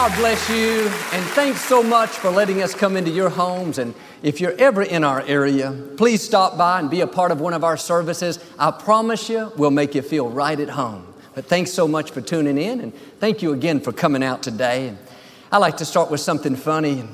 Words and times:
God 0.00 0.16
bless 0.16 0.48
you, 0.48 0.88
and 1.12 1.26
thanks 1.34 1.60
so 1.60 1.82
much 1.82 2.08
for 2.08 2.30
letting 2.30 2.62
us 2.62 2.74
come 2.74 2.96
into 2.96 3.10
your 3.10 3.28
homes. 3.28 3.76
And 3.76 3.94
if 4.22 4.40
you're 4.40 4.56
ever 4.56 4.82
in 4.82 5.04
our 5.04 5.20
area, 5.26 5.72
please 5.98 6.22
stop 6.22 6.56
by 6.56 6.80
and 6.80 6.88
be 6.88 7.02
a 7.02 7.06
part 7.06 7.30
of 7.30 7.42
one 7.42 7.52
of 7.52 7.64
our 7.64 7.76
services. 7.76 8.38
I 8.58 8.70
promise 8.70 9.28
you, 9.28 9.52
we'll 9.58 9.70
make 9.70 9.94
you 9.94 10.00
feel 10.00 10.30
right 10.30 10.58
at 10.58 10.70
home. 10.70 11.06
But 11.34 11.44
thanks 11.44 11.70
so 11.70 11.86
much 11.86 12.12
for 12.12 12.22
tuning 12.22 12.56
in, 12.56 12.80
and 12.80 12.94
thank 13.18 13.42
you 13.42 13.52
again 13.52 13.78
for 13.78 13.92
coming 13.92 14.22
out 14.22 14.42
today. 14.42 14.88
And 14.88 14.96
I 15.52 15.58
like 15.58 15.76
to 15.76 15.84
start 15.84 16.10
with 16.10 16.20
something 16.20 16.56
funny. 16.56 17.04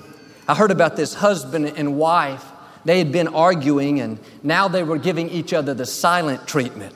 I 0.47 0.55
heard 0.55 0.71
about 0.71 0.95
this 0.95 1.13
husband 1.13 1.67
and 1.67 1.97
wife. 1.97 2.45
They 2.85 2.99
had 2.99 3.11
been 3.11 3.27
arguing, 3.27 3.99
and 3.99 4.21
now 4.45 4.69
they 4.69 4.85
were 4.85 4.99
giving 4.99 5.29
each 5.29 5.53
other 5.53 5.75
the 5.75 5.87
silent 5.87 6.47
treatment. 6.47 6.95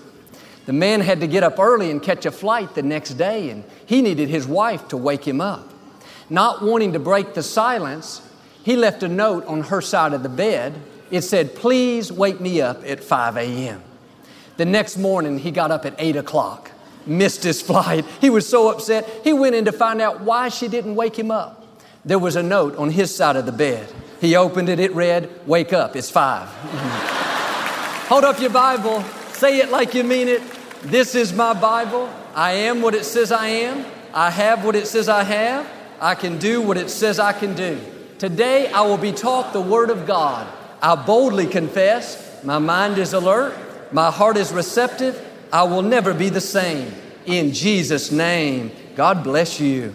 The 0.67 0.73
man 0.73 1.01
had 1.01 1.19
to 1.19 1.27
get 1.27 1.43
up 1.43 1.59
early 1.59 1.91
and 1.91 2.01
catch 2.01 2.27
a 2.27 2.31
flight 2.31 2.77
the 2.77 2.83
next 2.85 3.15
day, 3.15 3.51
and 3.51 3.65
he 3.87 4.03
needed 4.03 4.29
his 4.29 4.47
wife 4.47 4.87
to 4.91 4.97
wake 4.97 5.27
him 5.27 5.41
up. 5.41 5.67
Not 6.31 6.63
wanting 6.63 6.93
to 6.93 7.01
break 7.01 7.35
the 7.35 7.43
silence, 7.43 8.23
he 8.63 8.77
left 8.77 9.03
a 9.03 9.09
note 9.09 9.45
on 9.47 9.63
her 9.65 9.81
side 9.81 10.13
of 10.13 10.23
the 10.23 10.29
bed. 10.29 10.75
It 11.11 11.23
said, 11.23 11.57
Please 11.57 12.13
wake 12.13 12.41
me 12.41 12.61
up 12.61 12.85
at 12.87 13.03
5 13.03 13.37
a.m. 13.37 13.83
The 14.57 14.65
next 14.65 14.97
morning, 14.97 15.39
he 15.39 15.51
got 15.51 15.73
up 15.73 15.85
at 15.85 15.95
8 15.99 16.17
o'clock, 16.17 16.71
missed 17.05 17.43
his 17.43 17.61
flight. 17.67 18.05
He 18.21 18.31
was 18.31 18.49
so 18.49 18.71
upset, 18.71 19.09
he 19.25 19.33
went 19.33 19.57
in 19.57 19.65
to 19.65 19.73
find 19.73 20.01
out 20.01 20.21
why 20.21 20.49
she 20.51 20.69
didn't 20.69 20.95
wake 20.95 21.19
him 21.19 21.33
up. 21.33 21.67
There 22.05 22.19
was 22.19 22.37
a 22.37 22.43
note 22.43 22.77
on 22.77 22.91
his 22.91 23.15
side 23.15 23.37
of 23.37 23.45
the 23.45 23.53
bed. 23.53 23.93
He 24.21 24.37
opened 24.37 24.69
it, 24.69 24.79
it 24.79 24.95
read, 24.95 25.29
Wake 25.47 25.73
up, 25.73 25.97
it's 25.97 26.11
5. 26.11 26.49
Hold 28.09 28.25
up 28.25 28.41
your 28.41 28.51
Bible, 28.51 29.03
say 29.33 29.59
it 29.59 29.71
like 29.71 29.95
you 29.95 30.05
mean 30.05 30.29
it. 30.29 30.43
This 30.83 31.15
is 31.15 31.33
my 31.33 31.55
Bible. 31.55 32.09
I 32.35 32.53
am 32.53 32.83
what 32.83 32.95
it 32.95 33.05
says 33.05 33.33
I 33.33 33.49
am. 33.49 33.85
I 34.15 34.31
have 34.31 34.65
what 34.65 34.77
it 34.77 34.87
says 34.87 35.09
I 35.09 35.25
have. 35.25 35.80
I 36.01 36.15
can 36.15 36.39
do 36.39 36.63
what 36.63 36.79
it 36.79 36.89
says 36.89 37.19
I 37.19 37.35
can 37.35 37.55
do. 37.55 37.79
Today 38.19 38.69
I 38.69 38.83
will 38.83 38.99
be 38.99 39.13
taught 39.13 39.53
the 39.53 39.61
Word 39.61 39.91
of 39.91 40.07
God. 40.07 40.47
I 40.81 40.95
boldly 40.95 41.47
confess, 41.47 42.43
my 42.43 42.59
mind 42.59 42.97
is 42.97 43.13
alert, 43.13 43.55
my 43.93 44.11
heart 44.11 44.39
is 44.39 44.51
receptive, 44.51 45.23
I 45.53 45.65
will 45.65 45.83
never 45.83 46.15
be 46.15 46.31
the 46.31 46.41
same. 46.41 46.95
In 47.27 47.53
Jesus' 47.53 48.11
name, 48.11 48.73
God 48.97 49.23
bless 49.23 49.61
you. 49.61 49.93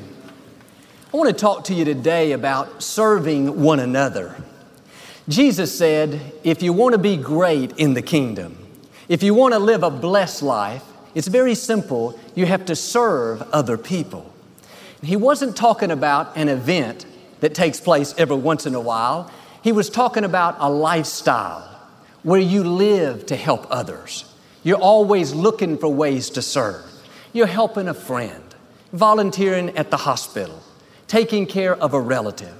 I 1.11 1.17
want 1.17 1.29
to 1.29 1.35
talk 1.35 1.63
to 1.65 1.73
you 1.73 1.85
today 1.85 2.33
about 2.33 2.83
serving 2.83 3.61
one 3.61 3.79
another. 3.79 4.35
Jesus 5.27 5.75
said, 5.75 6.19
if 6.43 6.61
you 6.61 6.71
want 6.71 6.93
to 6.93 6.99
be 6.99 7.17
great 7.17 7.71
in 7.77 7.95
the 7.95 8.03
kingdom, 8.03 8.57
if 9.09 9.23
you 9.23 9.33
want 9.33 9.53
to 9.53 9.59
live 9.59 9.81
a 9.81 9.89
blessed 9.89 10.43
life, 10.43 10.83
it's 11.15 11.27
very 11.27 11.55
simple. 11.55 12.19
You 12.35 12.45
have 12.45 12.65
to 12.65 12.75
serve 12.75 13.41
other 13.51 13.77
people. 13.77 14.31
He 15.01 15.15
wasn't 15.15 15.55
talking 15.55 15.91
about 15.91 16.35
an 16.37 16.49
event 16.49 17.05
that 17.41 17.53
takes 17.53 17.79
place 17.79 18.15
every 18.17 18.37
once 18.37 18.65
in 18.65 18.75
a 18.75 18.79
while. 18.79 19.31
He 19.61 19.71
was 19.71 19.89
talking 19.89 20.23
about 20.23 20.55
a 20.59 20.69
lifestyle 20.69 21.69
where 22.23 22.39
you 22.39 22.63
live 22.63 23.25
to 23.27 23.35
help 23.35 23.67
others. 23.69 24.25
You're 24.63 24.79
always 24.79 25.33
looking 25.33 25.77
for 25.77 25.89
ways 25.89 26.31
to 26.31 26.41
serve. 26.41 26.83
You're 27.33 27.45
helping 27.45 27.87
a 27.87 27.93
friend, 27.93 28.43
volunteering 28.93 29.77
at 29.77 29.91
the 29.91 29.97
hospital, 29.97 30.63
taking 31.07 31.45
care 31.45 31.75
of 31.75 31.93
a 31.93 32.01
relative. 32.01 32.55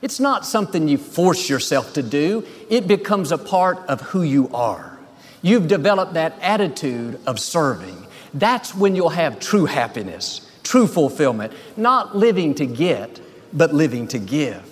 It's 0.00 0.20
not 0.20 0.46
something 0.46 0.86
you 0.86 0.98
force 0.98 1.48
yourself 1.48 1.94
to 1.94 2.02
do, 2.02 2.46
it 2.70 2.86
becomes 2.86 3.32
a 3.32 3.38
part 3.38 3.78
of 3.88 4.00
who 4.00 4.22
you 4.22 4.48
are. 4.54 4.96
You've 5.42 5.66
developed 5.66 6.14
that 6.14 6.38
attitude 6.40 7.18
of 7.26 7.40
serving. 7.40 8.06
That's 8.34 8.74
when 8.74 8.94
you'll 8.94 9.08
have 9.08 9.40
true 9.40 9.64
happiness 9.64 10.47
true 10.68 10.86
fulfillment, 10.86 11.50
not 11.78 12.14
living 12.14 12.54
to 12.54 12.66
get, 12.66 13.20
but 13.54 13.72
living 13.72 14.06
to 14.06 14.18
give. 14.18 14.62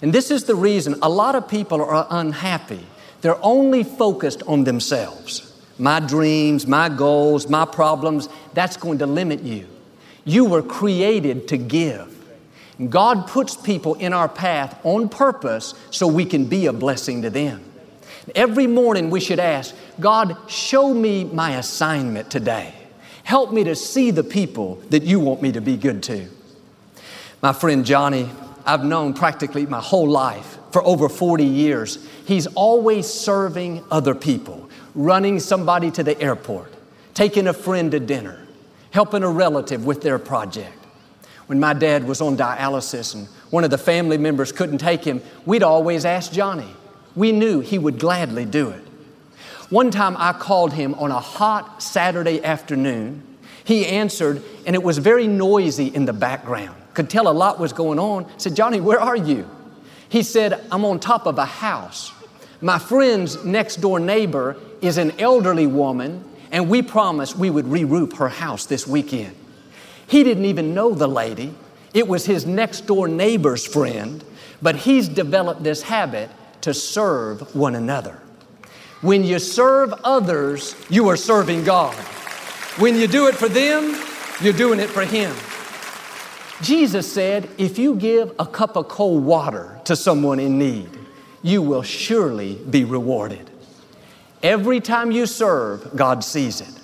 And 0.00 0.14
this 0.14 0.30
is 0.30 0.44
the 0.44 0.54
reason 0.54 0.98
a 1.02 1.10
lot 1.10 1.34
of 1.34 1.46
people 1.46 1.84
are 1.84 2.06
unhappy. 2.08 2.80
They're 3.20 3.44
only 3.44 3.84
focused 3.84 4.42
on 4.46 4.64
themselves. 4.64 5.46
My 5.78 6.00
dreams, 6.00 6.66
my 6.66 6.88
goals, 6.88 7.50
my 7.50 7.66
problems, 7.66 8.30
that's 8.54 8.78
going 8.78 8.98
to 9.00 9.06
limit 9.06 9.42
you. 9.42 9.66
You 10.24 10.46
were 10.46 10.62
created 10.62 11.48
to 11.48 11.58
give. 11.58 12.16
God 12.88 13.26
puts 13.26 13.54
people 13.54 13.96
in 13.96 14.14
our 14.14 14.28
path 14.28 14.80
on 14.84 15.10
purpose 15.10 15.74
so 15.90 16.06
we 16.06 16.24
can 16.24 16.46
be 16.46 16.64
a 16.64 16.72
blessing 16.72 17.20
to 17.22 17.30
them. 17.30 17.62
Every 18.34 18.66
morning 18.66 19.10
we 19.10 19.20
should 19.20 19.38
ask, 19.38 19.74
God, 19.98 20.34
show 20.48 20.94
me 20.94 21.24
my 21.24 21.56
assignment 21.56 22.30
today. 22.30 22.79
Help 23.24 23.52
me 23.52 23.64
to 23.64 23.74
see 23.76 24.10
the 24.10 24.24
people 24.24 24.76
that 24.90 25.02
you 25.02 25.20
want 25.20 25.42
me 25.42 25.52
to 25.52 25.60
be 25.60 25.76
good 25.76 26.02
to. 26.04 26.28
My 27.42 27.52
friend 27.52 27.84
Johnny, 27.84 28.28
I've 28.66 28.84
known 28.84 29.14
practically 29.14 29.66
my 29.66 29.80
whole 29.80 30.08
life 30.08 30.58
for 30.72 30.84
over 30.84 31.08
40 31.08 31.44
years. 31.44 32.06
He's 32.26 32.46
always 32.48 33.06
serving 33.06 33.84
other 33.90 34.14
people, 34.14 34.68
running 34.94 35.40
somebody 35.40 35.90
to 35.92 36.02
the 36.02 36.20
airport, 36.20 36.72
taking 37.14 37.46
a 37.46 37.52
friend 37.52 37.90
to 37.92 38.00
dinner, 38.00 38.46
helping 38.90 39.22
a 39.22 39.30
relative 39.30 39.86
with 39.86 40.02
their 40.02 40.18
project. 40.18 40.76
When 41.46 41.58
my 41.58 41.72
dad 41.72 42.04
was 42.06 42.20
on 42.20 42.36
dialysis 42.36 43.14
and 43.14 43.26
one 43.50 43.64
of 43.64 43.70
the 43.70 43.78
family 43.78 44.18
members 44.18 44.52
couldn't 44.52 44.78
take 44.78 45.02
him, 45.02 45.20
we'd 45.46 45.62
always 45.62 46.04
ask 46.04 46.30
Johnny. 46.30 46.68
We 47.16 47.32
knew 47.32 47.60
he 47.60 47.78
would 47.78 47.98
gladly 47.98 48.44
do 48.44 48.70
it. 48.70 48.84
One 49.70 49.92
time 49.92 50.16
I 50.18 50.32
called 50.32 50.72
him 50.72 50.94
on 50.94 51.12
a 51.12 51.20
hot 51.20 51.80
Saturday 51.80 52.42
afternoon. 52.42 53.22
He 53.62 53.86
answered, 53.86 54.42
and 54.66 54.74
it 54.74 54.82
was 54.82 54.98
very 54.98 55.28
noisy 55.28 55.86
in 55.86 56.06
the 56.06 56.12
background. 56.12 56.74
Could 56.92 57.08
tell 57.08 57.28
a 57.28 57.32
lot 57.32 57.60
was 57.60 57.72
going 57.72 58.00
on. 58.00 58.24
I 58.24 58.28
said, 58.38 58.56
Johnny, 58.56 58.80
where 58.80 59.00
are 59.00 59.16
you? 59.16 59.48
He 60.08 60.24
said, 60.24 60.66
I'm 60.72 60.84
on 60.84 60.98
top 60.98 61.24
of 61.26 61.38
a 61.38 61.44
house. 61.44 62.12
My 62.60 62.80
friend's 62.80 63.44
next 63.44 63.76
door 63.76 64.00
neighbor 64.00 64.56
is 64.82 64.98
an 64.98 65.12
elderly 65.20 65.68
woman, 65.68 66.24
and 66.50 66.68
we 66.68 66.82
promised 66.82 67.36
we 67.36 67.48
would 67.48 67.68
re 67.68 67.84
roof 67.84 68.14
her 68.14 68.28
house 68.28 68.66
this 68.66 68.88
weekend. 68.88 69.36
He 70.08 70.24
didn't 70.24 70.46
even 70.46 70.74
know 70.74 70.94
the 70.94 71.06
lady. 71.06 71.54
It 71.94 72.08
was 72.08 72.26
his 72.26 72.44
next 72.44 72.88
door 72.88 73.06
neighbor's 73.06 73.64
friend, 73.64 74.24
but 74.60 74.74
he's 74.74 75.08
developed 75.08 75.62
this 75.62 75.82
habit 75.82 76.28
to 76.62 76.74
serve 76.74 77.54
one 77.54 77.76
another. 77.76 78.20
When 79.02 79.24
you 79.24 79.38
serve 79.38 79.94
others, 80.04 80.76
you 80.90 81.08
are 81.08 81.16
serving 81.16 81.64
God. 81.64 81.94
When 82.78 82.96
you 82.96 83.06
do 83.06 83.28
it 83.28 83.34
for 83.34 83.48
them, 83.48 83.96
you're 84.42 84.52
doing 84.52 84.78
it 84.78 84.90
for 84.90 85.04
Him. 85.04 85.34
Jesus 86.60 87.10
said, 87.10 87.48
if 87.56 87.78
you 87.78 87.94
give 87.94 88.34
a 88.38 88.44
cup 88.44 88.76
of 88.76 88.88
cold 88.88 89.24
water 89.24 89.80
to 89.84 89.96
someone 89.96 90.38
in 90.38 90.58
need, 90.58 90.90
you 91.42 91.62
will 91.62 91.82
surely 91.82 92.56
be 92.56 92.84
rewarded. 92.84 93.50
Every 94.42 94.80
time 94.80 95.10
you 95.10 95.24
serve, 95.24 95.96
God 95.96 96.22
sees 96.22 96.60
it. 96.60 96.80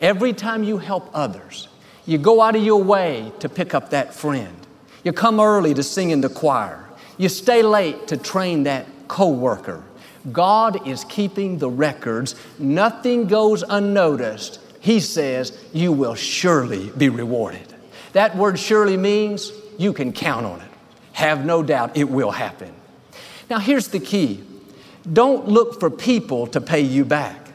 Every 0.00 0.32
time 0.32 0.64
you 0.64 0.78
help 0.78 1.08
others, 1.14 1.68
you 2.06 2.18
go 2.18 2.40
out 2.40 2.56
of 2.56 2.64
your 2.64 2.82
way 2.82 3.32
to 3.38 3.48
pick 3.48 3.72
up 3.72 3.90
that 3.90 4.12
friend. 4.12 4.56
You 5.04 5.12
come 5.12 5.38
early 5.38 5.74
to 5.74 5.82
sing 5.84 6.10
in 6.10 6.22
the 6.22 6.28
choir. 6.28 6.84
You 7.18 7.28
stay 7.28 7.62
late 7.62 8.08
to 8.08 8.16
train 8.16 8.64
that 8.64 8.86
coworker 9.06 9.84
God 10.30 10.86
is 10.86 11.04
keeping 11.04 11.58
the 11.58 11.70
records. 11.70 12.36
Nothing 12.58 13.26
goes 13.26 13.64
unnoticed. 13.68 14.60
He 14.80 15.00
says, 15.00 15.58
You 15.72 15.92
will 15.92 16.14
surely 16.14 16.90
be 16.90 17.08
rewarded. 17.08 17.74
That 18.12 18.36
word 18.36 18.58
surely 18.58 18.96
means 18.96 19.52
you 19.78 19.92
can 19.92 20.12
count 20.12 20.46
on 20.46 20.60
it. 20.60 20.68
Have 21.12 21.44
no 21.44 21.62
doubt 21.62 21.96
it 21.96 22.08
will 22.08 22.30
happen. 22.30 22.72
Now, 23.50 23.58
here's 23.58 23.88
the 23.88 24.00
key 24.00 24.44
don't 25.10 25.48
look 25.48 25.80
for 25.80 25.90
people 25.90 26.46
to 26.48 26.60
pay 26.60 26.80
you 26.80 27.04
back. 27.04 27.48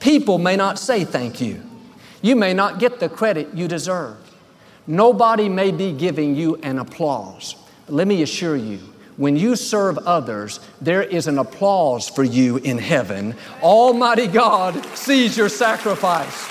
People 0.00 0.38
may 0.38 0.56
not 0.56 0.78
say 0.78 1.04
thank 1.04 1.40
you. 1.40 1.62
You 2.22 2.34
may 2.36 2.54
not 2.54 2.80
get 2.80 2.98
the 2.98 3.08
credit 3.08 3.54
you 3.54 3.68
deserve. 3.68 4.16
Nobody 4.86 5.48
may 5.48 5.70
be 5.70 5.92
giving 5.92 6.34
you 6.34 6.56
an 6.56 6.78
applause. 6.78 7.54
But 7.86 7.94
let 7.94 8.08
me 8.08 8.22
assure 8.22 8.56
you, 8.56 8.80
when 9.16 9.36
you 9.36 9.56
serve 9.56 9.98
others, 9.98 10.60
there 10.80 11.02
is 11.02 11.26
an 11.26 11.38
applause 11.38 12.08
for 12.08 12.24
you 12.24 12.56
in 12.58 12.78
heaven. 12.78 13.34
Almighty 13.62 14.26
God 14.26 14.84
sees 14.96 15.36
your 15.36 15.48
sacrifice. 15.48 16.48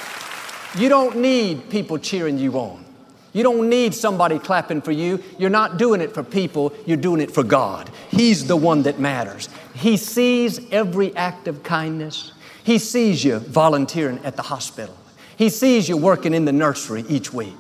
You 0.76 0.88
don't 0.88 1.18
need 1.18 1.70
people 1.70 1.98
cheering 1.98 2.38
you 2.38 2.54
on. 2.54 2.86
You 3.34 3.44
don't 3.44 3.70
need 3.70 3.94
somebody 3.94 4.40
clapping 4.40 4.82
for 4.82 4.92
you. 4.92 5.24
You're 5.38 5.50
not 5.50 5.78
doing 5.78 6.02
it 6.02 6.14
for 6.14 6.24
people, 6.24 6.74
you're 6.86 6.98
doing 6.98 7.22
it 7.22 7.32
for 7.32 7.44
God. 7.44 7.90
He's 8.10 8.48
the 8.48 8.58
one 8.58 8.84
that 8.84 9.00
matters. 9.00 9.50
He 9.74 9.98
sees 9.98 10.60
every 10.72 11.16
act 11.16 11.48
of 11.48 11.64
kindness. 11.64 12.34
He 12.64 12.78
sees 12.78 13.24
you 13.24 13.40
volunteering 13.40 14.20
at 14.24 14.36
the 14.36 14.44
hospital. 14.44 14.96
He 15.38 15.50
sees 15.50 15.90
you 15.90 15.98
working 15.98 16.34
in 16.34 16.46
the 16.46 16.52
nursery 16.52 17.04
each 17.10 17.34
week. 17.34 17.56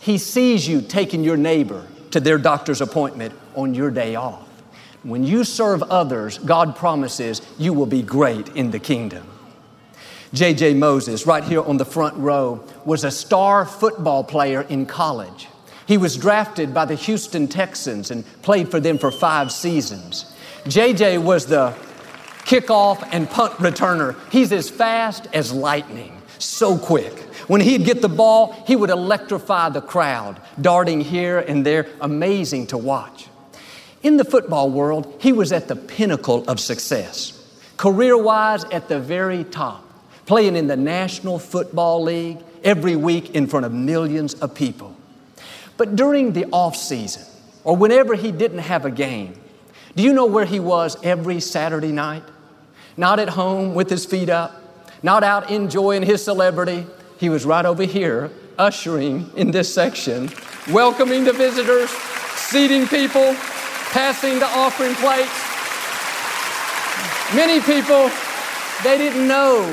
He 0.00 0.18
sees 0.18 0.68
you 0.68 0.82
taking 0.82 1.24
your 1.24 1.36
neighbor 1.36 1.86
to 2.14 2.20
their 2.20 2.38
doctor's 2.38 2.80
appointment 2.80 3.34
on 3.56 3.74
your 3.74 3.90
day 3.90 4.14
off. 4.14 4.48
When 5.02 5.24
you 5.24 5.42
serve 5.42 5.82
others, 5.82 6.38
God 6.38 6.76
promises 6.76 7.42
you 7.58 7.72
will 7.72 7.86
be 7.86 8.02
great 8.02 8.50
in 8.50 8.70
the 8.70 8.78
kingdom. 8.78 9.26
J.J. 10.32 10.74
Moses, 10.74 11.26
right 11.26 11.42
here 11.42 11.60
on 11.60 11.76
the 11.76 11.84
front 11.84 12.16
row, 12.16 12.64
was 12.84 13.02
a 13.02 13.10
star 13.10 13.66
football 13.66 14.22
player 14.22 14.62
in 14.62 14.86
college. 14.86 15.48
He 15.88 15.98
was 15.98 16.16
drafted 16.16 16.72
by 16.72 16.84
the 16.84 16.94
Houston 16.94 17.48
Texans 17.48 18.12
and 18.12 18.24
played 18.42 18.70
for 18.70 18.78
them 18.78 18.96
for 18.96 19.10
five 19.10 19.50
seasons. 19.50 20.32
JJ 20.66 21.20
was 21.20 21.46
the 21.46 21.74
kickoff 22.44 23.08
and 23.10 23.28
punt 23.28 23.54
returner. 23.54 24.16
He's 24.30 24.52
as 24.52 24.70
fast 24.70 25.26
as 25.32 25.52
lightning, 25.52 26.22
so 26.38 26.78
quick. 26.78 27.23
When 27.46 27.60
he'd 27.60 27.84
get 27.84 28.02
the 28.02 28.08
ball, 28.08 28.52
he 28.66 28.76
would 28.76 28.90
electrify 28.90 29.68
the 29.68 29.80
crowd, 29.80 30.40
darting 30.60 31.00
here 31.00 31.38
and 31.38 31.64
there, 31.64 31.88
amazing 32.00 32.68
to 32.68 32.78
watch. 32.78 33.28
In 34.02 34.16
the 34.16 34.24
football 34.24 34.70
world, 34.70 35.16
he 35.20 35.32
was 35.32 35.52
at 35.52 35.68
the 35.68 35.76
pinnacle 35.76 36.44
of 36.48 36.60
success, 36.60 37.32
career 37.76 38.16
wise, 38.16 38.64
at 38.64 38.88
the 38.88 39.00
very 39.00 39.44
top 39.44 39.84
playing 40.26 40.56
in 40.56 40.66
the 40.66 40.76
National 40.76 41.38
Football 41.38 42.02
League 42.02 42.38
every 42.62 42.96
week 42.96 43.34
in 43.34 43.46
front 43.46 43.66
of 43.66 43.72
millions 43.72 44.34
of 44.34 44.54
people. 44.54 44.96
But 45.76 45.96
during 45.96 46.32
the 46.32 46.46
off 46.46 46.76
season, 46.76 47.24
or 47.62 47.76
whenever 47.76 48.14
he 48.14 48.32
didn't 48.32 48.60
have 48.60 48.84
a 48.84 48.90
game, 48.90 49.38
do 49.96 50.02
you 50.02 50.12
know 50.12 50.26
where 50.26 50.44
he 50.44 50.60
was 50.60 50.96
every 51.02 51.40
Saturday 51.40 51.92
night? 51.92 52.24
Not 52.96 53.18
at 53.18 53.30
home 53.30 53.74
with 53.74 53.90
his 53.90 54.06
feet 54.06 54.28
up, 54.28 54.60
not 55.02 55.24
out 55.24 55.50
enjoying 55.50 56.02
his 56.02 56.22
celebrity. 56.24 56.86
He 57.24 57.30
was 57.30 57.46
right 57.46 57.64
over 57.64 57.84
here, 57.84 58.30
ushering 58.58 59.30
in 59.34 59.50
this 59.50 59.72
section, 59.72 60.30
welcoming 60.70 61.24
the 61.24 61.32
visitors, 61.32 61.88
seating 61.88 62.86
people, 62.86 63.32
passing 63.92 64.38
the 64.40 64.44
offering 64.44 64.94
plates. 64.96 65.32
Many 67.34 67.62
people, 67.62 68.10
they 68.82 68.98
didn't 68.98 69.26
know 69.26 69.64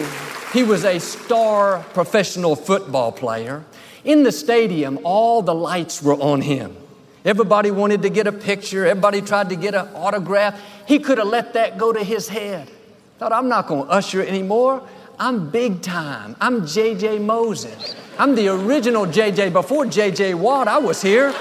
he 0.53 0.63
was 0.63 0.85
a 0.85 0.97
star 0.97 1.83
professional 1.93 2.55
football 2.55 3.11
player. 3.11 3.65
In 4.05 4.23
the 4.23 4.31
stadium, 4.31 4.97
all 5.03 5.41
the 5.41 5.53
lights 5.53 6.01
were 6.01 6.15
on 6.15 6.39
him. 6.39 6.77
Everybody 7.25 7.69
wanted 7.69 8.01
to 8.03 8.09
get 8.09 8.27
a 8.27 8.31
picture, 8.31 8.85
everybody 8.85 9.19
tried 9.19 9.49
to 9.49 9.57
get 9.57 9.75
an 9.75 9.89
autograph. 9.93 10.57
He 10.87 10.99
could 10.99 11.17
have 11.17 11.27
let 11.27 11.51
that 11.55 11.77
go 11.77 11.91
to 11.91 12.01
his 12.01 12.29
head. 12.29 12.71
Thought, 13.19 13.33
I'm 13.33 13.49
not 13.49 13.67
going 13.67 13.87
to 13.87 13.91
usher 13.91 14.23
anymore. 14.23 14.87
I'm 15.21 15.51
big 15.51 15.83
time. 15.83 16.35
I'm 16.41 16.61
JJ 16.63 17.23
Moses. 17.23 17.95
I'm 18.17 18.33
the 18.33 18.47
original 18.47 19.05
JJ. 19.05 19.53
Before 19.53 19.85
JJ 19.85 20.33
Watt, 20.33 20.67
I 20.67 20.79
was 20.79 20.99
here. 20.99 21.31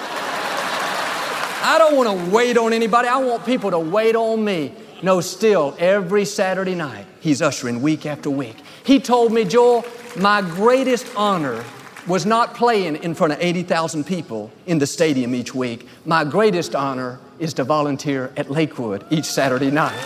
I 1.63 1.77
don't 1.79 1.97
want 1.97 2.11
to 2.11 2.31
wait 2.31 2.59
on 2.59 2.75
anybody. 2.75 3.09
I 3.09 3.17
want 3.17 3.47
people 3.47 3.71
to 3.71 3.79
wait 3.79 4.17
on 4.17 4.45
me. 4.45 4.75
No, 5.03 5.23
still, 5.23 5.75
every 5.79 6.27
Saturday 6.27 6.75
night, 6.75 7.07
he's 7.21 7.41
ushering 7.41 7.81
week 7.81 8.05
after 8.05 8.29
week. 8.29 8.57
He 8.85 9.01
told 9.01 9.33
me, 9.33 9.47
Joel, 9.47 9.87
my 10.15 10.43
greatest 10.43 11.11
honor 11.17 11.65
was 12.07 12.27
not 12.27 12.55
playing 12.55 12.97
in 12.97 13.15
front 13.15 13.33
of 13.33 13.39
80,000 13.41 14.05
people 14.05 14.53
in 14.67 14.79
the 14.79 14.87
stadium 14.87 15.35
each 15.35 15.55
week. 15.55 15.89
My 16.05 16.23
greatest 16.23 16.75
honor 16.75 17.19
is 17.39 17.55
to 17.55 17.65
volunteer 17.65 18.31
at 18.37 18.51
Lakewood 18.51 19.07
each 19.09 19.25
Saturday 19.25 19.71
night. 19.71 19.99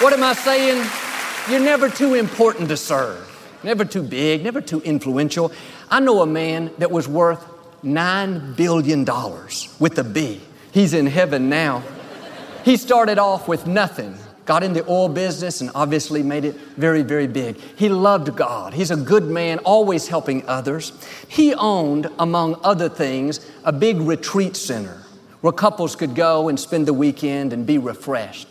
What 0.00 0.12
am 0.12 0.22
I 0.22 0.34
saying? 0.34 1.09
You're 1.48 1.60
never 1.60 1.88
too 1.88 2.14
important 2.14 2.68
to 2.68 2.76
serve, 2.76 3.58
never 3.62 3.84
too 3.84 4.02
big, 4.02 4.44
never 4.44 4.60
too 4.60 4.80
influential. 4.82 5.52
I 5.90 6.00
know 6.00 6.20
a 6.20 6.26
man 6.26 6.70
that 6.78 6.90
was 6.90 7.08
worth 7.08 7.44
$9 7.82 8.56
billion 8.56 9.04
with 9.78 9.98
a 9.98 10.04
B. 10.04 10.40
He's 10.72 10.94
in 10.94 11.06
heaven 11.06 11.48
now. 11.48 11.82
He 12.64 12.76
started 12.76 13.18
off 13.18 13.48
with 13.48 13.66
nothing 13.66 14.16
got 14.50 14.64
in 14.64 14.72
the 14.72 14.84
oil 14.90 15.08
business 15.08 15.60
and 15.60 15.70
obviously 15.76 16.24
made 16.24 16.44
it 16.44 16.56
very, 16.76 17.02
very 17.02 17.28
big. 17.28 17.56
He 17.76 17.88
loved 17.88 18.34
God. 18.34 18.74
He's 18.74 18.90
a 18.90 18.96
good 18.96 19.22
man, 19.22 19.58
always 19.60 20.08
helping 20.08 20.44
others. 20.48 20.90
He 21.28 21.54
owned, 21.54 22.08
among 22.18 22.58
other 22.64 22.88
things, 22.88 23.48
a 23.62 23.70
big 23.70 23.98
retreat 24.00 24.56
center 24.56 25.04
where 25.40 25.52
couples 25.52 25.94
could 25.94 26.16
go 26.16 26.48
and 26.48 26.58
spend 26.58 26.86
the 26.86 26.92
weekend 26.92 27.52
and 27.52 27.64
be 27.64 27.78
refreshed. 27.78 28.48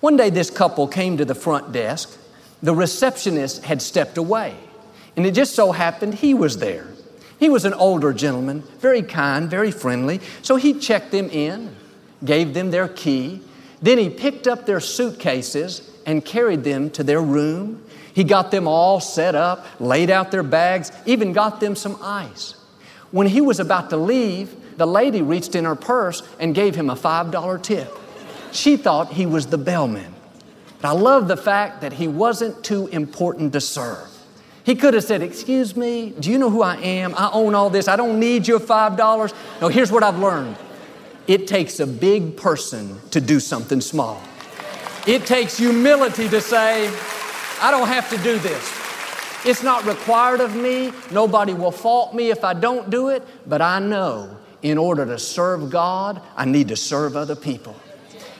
One 0.00 0.16
day, 0.16 0.30
this 0.30 0.50
couple 0.50 0.88
came 0.88 1.16
to 1.16 1.24
the 1.24 1.36
front 1.36 1.70
desk. 1.70 2.18
The 2.66 2.74
receptionist 2.74 3.62
had 3.62 3.80
stepped 3.80 4.18
away, 4.18 4.52
and 5.16 5.24
it 5.24 5.34
just 5.34 5.54
so 5.54 5.70
happened 5.70 6.14
he 6.14 6.34
was 6.34 6.58
there. 6.58 6.88
He 7.38 7.48
was 7.48 7.64
an 7.64 7.74
older 7.74 8.12
gentleman, 8.12 8.64
very 8.80 9.02
kind, 9.02 9.48
very 9.48 9.70
friendly, 9.70 10.20
so 10.42 10.56
he 10.56 10.74
checked 10.74 11.12
them 11.12 11.30
in, 11.30 11.76
gave 12.24 12.54
them 12.54 12.72
their 12.72 12.88
key, 12.88 13.40
then 13.80 13.98
he 13.98 14.10
picked 14.10 14.48
up 14.48 14.66
their 14.66 14.80
suitcases 14.80 15.88
and 16.06 16.24
carried 16.24 16.64
them 16.64 16.90
to 16.90 17.04
their 17.04 17.22
room. 17.22 17.84
He 18.12 18.24
got 18.24 18.50
them 18.50 18.66
all 18.66 18.98
set 18.98 19.36
up, 19.36 19.64
laid 19.78 20.10
out 20.10 20.32
their 20.32 20.42
bags, 20.42 20.90
even 21.06 21.32
got 21.32 21.60
them 21.60 21.76
some 21.76 21.96
ice. 22.02 22.56
When 23.12 23.28
he 23.28 23.40
was 23.40 23.60
about 23.60 23.90
to 23.90 23.96
leave, 23.96 24.76
the 24.76 24.88
lady 24.88 25.22
reached 25.22 25.54
in 25.54 25.66
her 25.66 25.76
purse 25.76 26.20
and 26.40 26.52
gave 26.52 26.74
him 26.74 26.90
a 26.90 26.96
$5 26.96 27.62
tip. 27.62 27.96
She 28.50 28.76
thought 28.76 29.12
he 29.12 29.24
was 29.24 29.46
the 29.46 29.58
bellman. 29.58 30.15
I 30.86 30.92
love 30.92 31.28
the 31.28 31.36
fact 31.36 31.80
that 31.80 31.92
he 31.92 32.08
wasn't 32.08 32.64
too 32.64 32.86
important 32.88 33.52
to 33.54 33.60
serve. 33.60 34.08
He 34.64 34.74
could 34.74 34.94
have 34.94 35.04
said, 35.04 35.22
Excuse 35.22 35.76
me, 35.76 36.12
do 36.18 36.30
you 36.30 36.38
know 36.38 36.50
who 36.50 36.62
I 36.62 36.76
am? 36.76 37.14
I 37.16 37.30
own 37.32 37.54
all 37.54 37.70
this. 37.70 37.88
I 37.88 37.96
don't 37.96 38.18
need 38.18 38.48
your 38.48 38.58
$5. 38.60 39.34
No, 39.60 39.68
here's 39.68 39.92
what 39.92 40.02
I've 40.02 40.18
learned 40.18 40.56
it 41.26 41.48
takes 41.48 41.80
a 41.80 41.86
big 41.86 42.36
person 42.36 43.00
to 43.10 43.20
do 43.20 43.40
something 43.40 43.80
small. 43.80 44.22
It 45.06 45.26
takes 45.26 45.56
humility 45.58 46.28
to 46.28 46.40
say, 46.40 46.88
I 47.60 47.70
don't 47.70 47.88
have 47.88 48.08
to 48.10 48.16
do 48.18 48.38
this. 48.38 48.72
It's 49.44 49.62
not 49.62 49.84
required 49.84 50.40
of 50.40 50.56
me. 50.56 50.92
Nobody 51.10 51.54
will 51.54 51.70
fault 51.70 52.14
me 52.14 52.30
if 52.30 52.44
I 52.44 52.54
don't 52.54 52.90
do 52.90 53.08
it, 53.08 53.22
but 53.46 53.62
I 53.62 53.78
know 53.78 54.36
in 54.62 54.78
order 54.78 55.06
to 55.06 55.18
serve 55.18 55.70
God, 55.70 56.20
I 56.36 56.44
need 56.44 56.68
to 56.68 56.76
serve 56.76 57.16
other 57.16 57.36
people. 57.36 57.76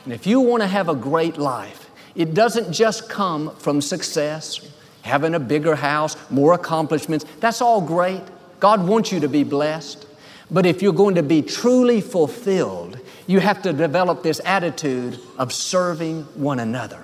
And 0.05 0.13
if 0.13 0.27
you 0.27 0.41
want 0.41 0.63
to 0.63 0.67
have 0.67 0.89
a 0.89 0.95
great 0.95 1.39
life, 1.39 1.86
it 2.17 2.35
doesn't 2.35 2.73
just 2.73 3.09
come 3.09 3.55
from 3.57 3.81
success, 3.81 4.67
having 5.03 5.35
a 5.35 5.41
bigger 5.41 5.77
house, 5.77 6.17
more 6.31 6.55
accomplishments. 6.55 7.25
That's 7.41 7.61
all 7.61 7.81
great. 7.81 8.23
God 8.59 8.87
wants 8.87 9.13
you 9.13 9.21
to 9.21 9.29
be 9.29 9.45
blessed. 9.45 10.07
But 10.51 10.65
if 10.65 10.81
you're 10.81 10.93
going 10.93 11.17
to 11.17 11.23
be 11.23 11.43
truly 11.43 12.01
fulfilled, 12.01 12.99
you 13.27 13.41
have 13.41 13.63
to 13.63 13.73
develop 13.73 14.23
this 14.23 14.41
attitude 14.45 15.19
of 15.39 15.53
serving 15.53 16.23
one 16.35 16.61
another. 16.61 17.03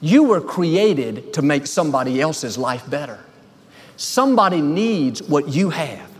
You 0.00 0.24
were 0.24 0.40
created 0.40 1.32
to 1.34 1.42
make 1.42 1.66
somebody 1.66 2.20
else's 2.20 2.58
life 2.58 2.88
better. 2.88 3.18
Somebody 3.96 4.60
needs 4.60 5.22
what 5.22 5.48
you 5.48 5.70
have. 5.70 6.10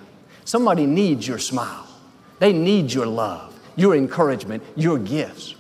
Somebody 0.47 0.87
needs 0.87 1.29
your 1.29 1.39
smile. 1.39 1.87
They 2.39 2.53
need 2.53 2.93
your 2.93 3.07
love, 3.07 3.59
your 3.77 3.95
encouragement, 3.95 4.63
your 4.77 4.99
gifts. 4.99 5.56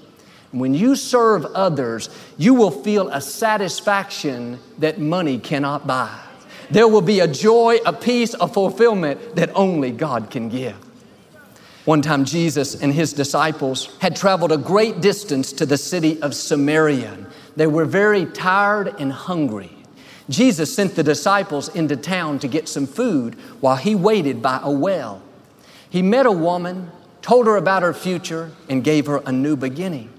When 0.52 0.74
you 0.74 0.96
serve 0.96 1.44
others, 1.46 2.08
you 2.38 2.54
will 2.54 2.70
feel 2.70 3.08
a 3.08 3.20
satisfaction 3.20 4.58
that 4.78 4.98
money 4.98 5.38
cannot 5.38 5.86
buy. 5.86 6.18
There 6.70 6.88
will 6.88 7.02
be 7.02 7.20
a 7.20 7.28
joy, 7.28 7.78
a 7.84 7.92
peace, 7.92 8.34
a 8.34 8.48
fulfillment 8.48 9.36
that 9.36 9.50
only 9.54 9.90
God 9.90 10.30
can 10.30 10.48
give. 10.48 10.76
One 11.84 12.02
time, 12.02 12.24
Jesus 12.24 12.80
and 12.82 12.92
his 12.92 13.12
disciples 13.12 13.96
had 14.00 14.16
traveled 14.16 14.50
a 14.50 14.58
great 14.58 15.00
distance 15.00 15.52
to 15.52 15.66
the 15.66 15.78
city 15.78 16.20
of 16.20 16.34
Samaria. 16.34 17.16
They 17.54 17.68
were 17.68 17.84
very 17.84 18.26
tired 18.26 18.96
and 18.98 19.12
hungry. 19.12 19.70
Jesus 20.28 20.74
sent 20.74 20.96
the 20.96 21.04
disciples 21.04 21.68
into 21.76 21.96
town 21.96 22.40
to 22.40 22.48
get 22.48 22.68
some 22.68 22.88
food 22.88 23.36
while 23.60 23.76
he 23.76 23.94
waited 23.94 24.42
by 24.42 24.58
a 24.62 24.70
well. 24.70 25.22
He 25.88 26.02
met 26.02 26.26
a 26.26 26.32
woman, 26.32 26.90
told 27.22 27.46
her 27.46 27.56
about 27.56 27.84
her 27.84 27.94
future, 27.94 28.50
and 28.68 28.82
gave 28.82 29.06
her 29.06 29.22
a 29.24 29.30
new 29.30 29.54
beginning. 29.54 30.10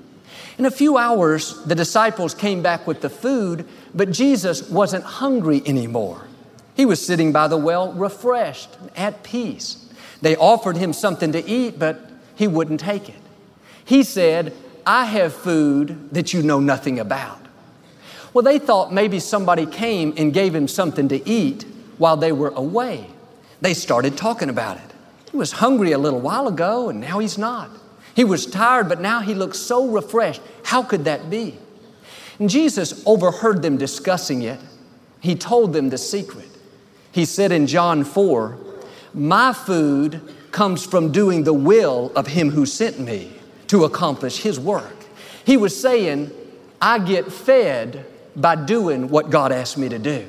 In 0.57 0.65
a 0.65 0.71
few 0.71 0.97
hours, 0.97 1.63
the 1.65 1.75
disciples 1.75 2.33
came 2.33 2.63
back 2.63 2.87
with 2.87 3.01
the 3.01 3.09
food, 3.09 3.67
but 3.93 4.11
Jesus 4.11 4.67
wasn't 4.69 5.03
hungry 5.03 5.61
anymore. 5.65 6.25
He 6.75 6.85
was 6.85 7.03
sitting 7.05 7.31
by 7.31 7.47
the 7.47 7.57
well, 7.57 7.93
refreshed, 7.93 8.69
at 8.95 9.21
peace. 9.23 9.87
They 10.21 10.35
offered 10.35 10.77
him 10.77 10.93
something 10.93 11.31
to 11.31 11.45
eat, 11.47 11.77
but 11.77 12.09
he 12.35 12.47
wouldn't 12.47 12.79
take 12.79 13.07
it. 13.07 13.15
He 13.85 14.03
said, 14.03 14.53
I 14.85 15.05
have 15.05 15.33
food 15.33 16.09
that 16.11 16.33
you 16.33 16.41
know 16.41 16.59
nothing 16.59 16.99
about. 16.99 17.39
Well, 18.33 18.43
they 18.43 18.57
thought 18.57 18.91
maybe 18.93 19.19
somebody 19.19 19.65
came 19.65 20.13
and 20.17 20.33
gave 20.33 20.55
him 20.55 20.67
something 20.67 21.07
to 21.09 21.27
eat 21.27 21.65
while 21.97 22.17
they 22.17 22.31
were 22.31 22.49
away. 22.49 23.07
They 23.61 23.73
started 23.73 24.17
talking 24.17 24.49
about 24.49 24.77
it. 24.77 24.93
He 25.31 25.37
was 25.37 25.53
hungry 25.53 25.91
a 25.91 25.97
little 25.97 26.21
while 26.21 26.47
ago, 26.47 26.89
and 26.89 27.01
now 27.01 27.19
he's 27.19 27.37
not. 27.37 27.69
He 28.17 28.23
was 28.23 28.47
tired, 28.47 28.89
but 28.89 28.99
now 28.99 29.21
he 29.21 29.35
looks 29.35 29.59
so 29.59 29.89
refreshed. 29.89 30.41
How 30.63 30.81
could 30.81 31.05
that 31.05 31.29
be? 31.29 31.55
And 32.39 32.49
Jesus 32.49 33.03
overheard 33.05 33.61
them 33.61 33.77
discussing 33.77 34.41
it. 34.41 34.59
He 35.19 35.35
told 35.35 35.71
them 35.71 35.91
the 35.91 35.99
secret. 35.99 36.49
He 37.11 37.25
said 37.25 37.51
in 37.51 37.67
John 37.67 38.03
4, 38.03 38.57
My 39.13 39.53
food 39.53 40.19
comes 40.49 40.83
from 40.83 41.11
doing 41.11 41.43
the 41.43 41.53
will 41.53 42.11
of 42.15 42.25
Him 42.25 42.49
who 42.49 42.65
sent 42.65 42.97
me 42.99 43.33
to 43.67 43.83
accomplish 43.83 44.37
His 44.37 44.59
work. 44.59 44.95
He 45.45 45.55
was 45.55 45.79
saying, 45.79 46.31
I 46.81 46.97
get 46.97 47.31
fed 47.31 48.03
by 48.35 48.55
doing 48.55 49.09
what 49.09 49.29
God 49.29 49.51
asked 49.51 49.77
me 49.77 49.89
to 49.89 49.99
do. 49.99 50.27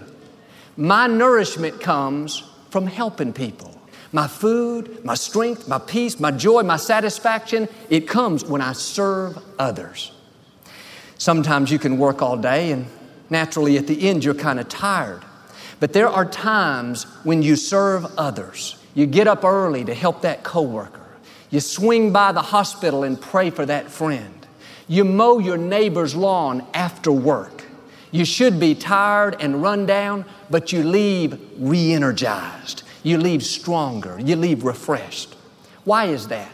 My 0.76 1.06
nourishment 1.06 1.80
comes 1.80 2.42
from 2.68 2.86
helping 2.86 3.32
people. 3.32 3.77
My 4.12 4.26
food, 4.26 5.04
my 5.04 5.14
strength, 5.14 5.68
my 5.68 5.78
peace, 5.78 6.18
my 6.18 6.30
joy, 6.30 6.62
my 6.62 6.76
satisfaction, 6.76 7.68
it 7.90 8.08
comes 8.08 8.44
when 8.44 8.60
I 8.60 8.72
serve 8.72 9.38
others. 9.58 10.12
Sometimes 11.18 11.70
you 11.70 11.78
can 11.78 11.98
work 11.98 12.22
all 12.22 12.36
day 12.36 12.72
and 12.72 12.86
naturally 13.28 13.76
at 13.76 13.86
the 13.86 14.08
end 14.08 14.24
you're 14.24 14.34
kind 14.34 14.60
of 14.60 14.68
tired. 14.68 15.22
But 15.80 15.92
there 15.92 16.08
are 16.08 16.24
times 16.24 17.04
when 17.24 17.42
you 17.42 17.56
serve 17.56 18.06
others. 18.16 18.76
You 18.94 19.06
get 19.06 19.28
up 19.28 19.44
early 19.44 19.84
to 19.84 19.94
help 19.94 20.22
that 20.22 20.42
coworker. 20.42 21.06
You 21.50 21.60
swing 21.60 22.12
by 22.12 22.32
the 22.32 22.42
hospital 22.42 23.04
and 23.04 23.20
pray 23.20 23.50
for 23.50 23.64
that 23.66 23.90
friend. 23.90 24.46
You 24.86 25.04
mow 25.04 25.38
your 25.38 25.56
neighbor's 25.56 26.14
lawn 26.14 26.66
after 26.74 27.12
work. 27.12 27.64
You 28.10 28.24
should 28.24 28.58
be 28.58 28.74
tired 28.74 29.36
and 29.38 29.62
run 29.62 29.86
down, 29.86 30.24
but 30.50 30.72
you 30.72 30.82
leave 30.82 31.38
re 31.58 31.92
energized. 31.92 32.82
You 33.02 33.18
leave 33.18 33.44
stronger. 33.44 34.18
You 34.18 34.36
leave 34.36 34.64
refreshed. 34.64 35.34
Why 35.84 36.06
is 36.06 36.28
that? 36.28 36.52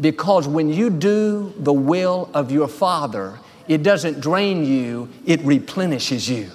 Because 0.00 0.48
when 0.48 0.72
you 0.72 0.90
do 0.90 1.52
the 1.58 1.72
will 1.72 2.30
of 2.34 2.50
your 2.50 2.68
Father, 2.68 3.38
it 3.68 3.82
doesn't 3.82 4.20
drain 4.20 4.64
you, 4.64 5.08
it 5.24 5.40
replenishes 5.42 6.28
you. 6.28 6.50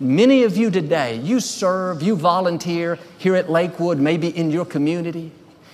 Many 0.00 0.44
of 0.44 0.56
you 0.56 0.70
today, 0.70 1.16
you 1.16 1.40
serve, 1.40 2.02
you 2.02 2.14
volunteer 2.14 2.98
here 3.18 3.34
at 3.34 3.50
Lakewood, 3.50 3.98
maybe 3.98 4.28
in 4.28 4.50
your 4.50 4.64
community. 4.64 5.32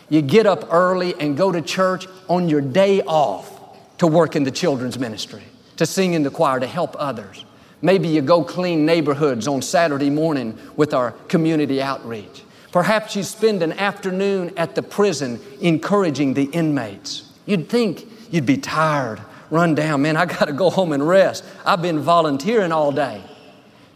You 0.09 0.23
get 0.23 0.47
up 0.47 0.73
early 0.73 1.14
and 1.21 1.37
go 1.37 1.52
to 1.52 1.61
church 1.61 2.06
on 2.28 2.49
your 2.49 2.61
day 2.61 3.02
off 3.02 3.50
to 3.99 4.06
work 4.06 4.37
in 4.37 4.44
the 4.44 4.50
children's 4.50 4.99
ministry, 4.99 5.42
to 5.76 5.87
sing 5.87 6.14
in 6.14 6.23
the 6.23 6.30
choir, 6.30 6.61
to 6.61 6.66
help 6.66 6.97
others. 6.99 7.44
Maybe 7.83 8.09
you 8.09 8.23
go 8.23 8.42
clean 8.42 8.87
neighborhoods 8.87 9.47
on 9.47 9.61
Saturday 9.61 10.11
morning 10.11 10.59
with 10.76 10.94
our 10.94 11.12
community 11.28 11.83
outreach. 11.83 12.42
Perhaps 12.75 13.14
you 13.14 13.23
spend 13.23 13.62
an 13.62 13.73
afternoon 13.75 14.52
at 14.57 14.75
the 14.75 14.83
prison 14.83 15.40
encouraging 15.61 16.35
the 16.35 16.47
inmates. 16.47 17.31
You'd 17.47 17.69
think 17.69 18.04
you'd 18.33 18.47
be 18.47 18.57
tired, 18.57 19.21
run 19.49 19.76
down. 19.76 20.02
Man, 20.02 20.16
I 20.16 20.26
got 20.26 20.47
to 20.47 20.52
go 20.52 20.71
home 20.71 20.90
and 20.90 21.07
rest. 21.07 21.45
I've 21.64 21.81
been 21.81 22.00
volunteering 22.00 22.73
all 22.73 22.90
day. 22.90 23.23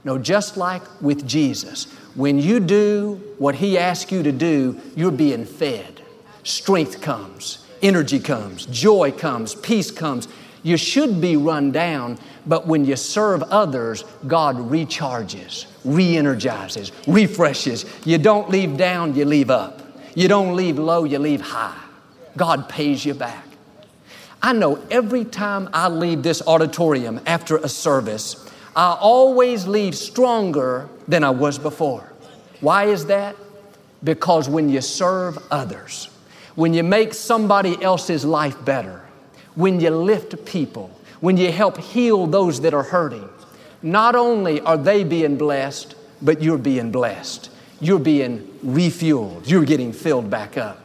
No, 0.04 0.16
just 0.16 0.56
like 0.56 0.82
with 1.02 1.26
Jesus, 1.26 1.92
when 2.14 2.38
you 2.38 2.60
do 2.60 3.20
what 3.38 3.56
He 3.56 3.76
asks 3.76 4.12
you 4.12 4.22
to 4.22 4.30
do, 4.30 4.80
you're 4.94 5.10
being 5.10 5.44
fed. 5.44 6.00
Strength 6.44 7.00
comes, 7.00 7.66
energy 7.82 8.20
comes, 8.20 8.64
joy 8.66 9.10
comes, 9.10 9.56
peace 9.56 9.90
comes. 9.90 10.28
You 10.62 10.76
should 10.76 11.20
be 11.20 11.36
run 11.36 11.70
down, 11.70 12.18
but 12.46 12.66
when 12.66 12.84
you 12.84 12.96
serve 12.96 13.42
others, 13.44 14.04
God 14.26 14.56
recharges, 14.56 15.66
re 15.84 16.16
energizes, 16.16 16.92
refreshes. 17.06 17.84
You 18.04 18.18
don't 18.18 18.50
leave 18.50 18.76
down, 18.76 19.14
you 19.14 19.24
leave 19.24 19.50
up. 19.50 19.82
You 20.14 20.28
don't 20.28 20.56
leave 20.56 20.78
low, 20.78 21.04
you 21.04 21.18
leave 21.18 21.40
high. 21.40 21.78
God 22.36 22.68
pays 22.68 23.04
you 23.04 23.14
back. 23.14 23.44
I 24.42 24.52
know 24.52 24.82
every 24.90 25.24
time 25.24 25.68
I 25.72 25.88
leave 25.88 26.22
this 26.22 26.42
auditorium 26.46 27.20
after 27.26 27.56
a 27.56 27.68
service, 27.68 28.48
I 28.76 28.96
always 29.00 29.66
leave 29.66 29.96
stronger 29.96 30.88
than 31.08 31.24
I 31.24 31.30
was 31.30 31.58
before. 31.58 32.12
Why 32.60 32.84
is 32.84 33.06
that? 33.06 33.36
Because 34.04 34.48
when 34.48 34.68
you 34.68 34.80
serve 34.80 35.38
others, 35.50 36.08
when 36.54 36.74
you 36.74 36.84
make 36.84 37.14
somebody 37.14 37.82
else's 37.82 38.24
life 38.24 38.64
better, 38.64 39.07
when 39.58 39.80
you 39.80 39.90
lift 39.90 40.44
people, 40.44 40.88
when 41.18 41.36
you 41.36 41.50
help 41.50 41.78
heal 41.78 42.28
those 42.28 42.60
that 42.60 42.72
are 42.72 42.84
hurting, 42.84 43.28
not 43.82 44.14
only 44.14 44.60
are 44.60 44.76
they 44.76 45.02
being 45.02 45.36
blessed, 45.36 45.96
but 46.22 46.40
you're 46.40 46.56
being 46.58 46.92
blessed. 46.92 47.50
You're 47.80 47.98
being 47.98 48.46
refueled. 48.64 49.48
You're 49.48 49.64
getting 49.64 49.92
filled 49.92 50.30
back 50.30 50.56
up. 50.56 50.80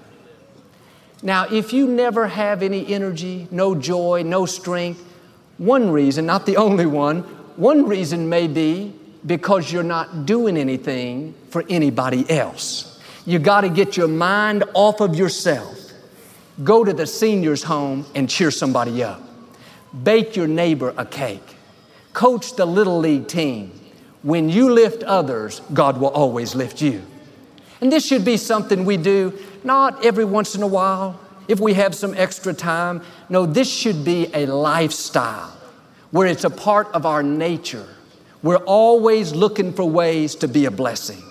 Now, 1.22 1.46
if 1.52 1.72
you 1.72 1.88
never 1.88 2.26
have 2.26 2.64
any 2.64 2.92
energy, 2.92 3.48
no 3.52 3.76
joy, 3.76 4.24
no 4.26 4.48
strength, 4.48 5.04
one 5.60 5.92
reason, 5.92 6.26
not 6.26 6.48
the 6.48 6.58
only 6.58 6.88
one, 6.88 7.22
one 7.58 7.86
reason 7.86 8.28
may 8.28 8.48
be 8.48 8.92
because 9.24 9.72
you're 9.72 9.84
not 9.84 10.26
doing 10.26 10.58
anything 10.58 11.36
for 11.52 11.64
anybody 11.70 12.28
else. 12.28 13.00
You 13.28 13.38
got 13.38 13.62
to 13.62 13.70
get 13.70 13.98
your 13.98 14.08
mind 14.08 14.64
off 14.74 15.00
of 15.00 15.14
yourself. 15.14 15.83
Go 16.62 16.84
to 16.84 16.94
the 16.94 17.08
senior's 17.08 17.64
home 17.64 18.06
and 18.14 18.30
cheer 18.30 18.52
somebody 18.52 19.02
up. 19.02 19.22
Bake 20.04 20.36
your 20.36 20.48
neighbor 20.48 20.94
a 20.98 21.06
cake. 21.06 21.56
Coach 22.14 22.56
the 22.56 22.66
little 22.66 23.00
league 23.00 23.28
team. 23.28 23.72
When 24.22 24.50
you 24.50 24.72
lift 24.72 25.04
others, 25.04 25.62
God 25.74 26.00
will 26.00 26.10
always 26.10 26.54
lift 26.54 26.82
you. 26.82 27.02
And 27.82 27.92
this 27.92 28.06
should 28.06 28.24
be 28.24 28.38
something 28.38 28.86
we 28.86 28.98
do 28.98 29.34
not 29.64 30.06
every 30.06 30.26
once 30.26 30.56
in 30.56 30.64
a 30.64 30.68
while, 30.68 31.20
if 31.48 31.60
we 31.60 31.74
have 31.74 31.96
some 31.96 32.14
extra 32.16 32.54
time. 32.54 33.02
No, 33.30 33.46
this 33.46 33.70
should 33.70 34.04
be 34.04 34.30
a 34.34 34.46
lifestyle 34.46 35.56
where 36.12 36.28
it's 36.28 36.44
a 36.44 36.50
part 36.50 36.88
of 36.94 37.06
our 37.06 37.24
nature. 37.24 37.88
We're 38.42 38.58
always 38.58 39.34
looking 39.34 39.74
for 39.74 39.86
ways 39.86 40.36
to 40.36 40.48
be 40.48 40.66
a 40.66 40.72
blessing. 40.72 41.24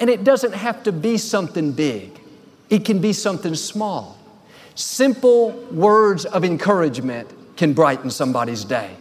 And 0.00 0.10
it 0.10 0.24
doesn't 0.24 0.54
have 0.54 0.82
to 0.84 0.92
be 0.92 1.18
something 1.18 1.72
big, 1.72 2.20
it 2.70 2.84
can 2.84 3.00
be 3.00 3.12
something 3.12 3.54
small. 3.54 4.18
Simple 4.74 5.52
words 5.70 6.24
of 6.24 6.44
encouragement 6.44 7.30
can 7.56 7.72
brighten 7.72 8.10
somebody's 8.10 8.64
day. 8.64 8.96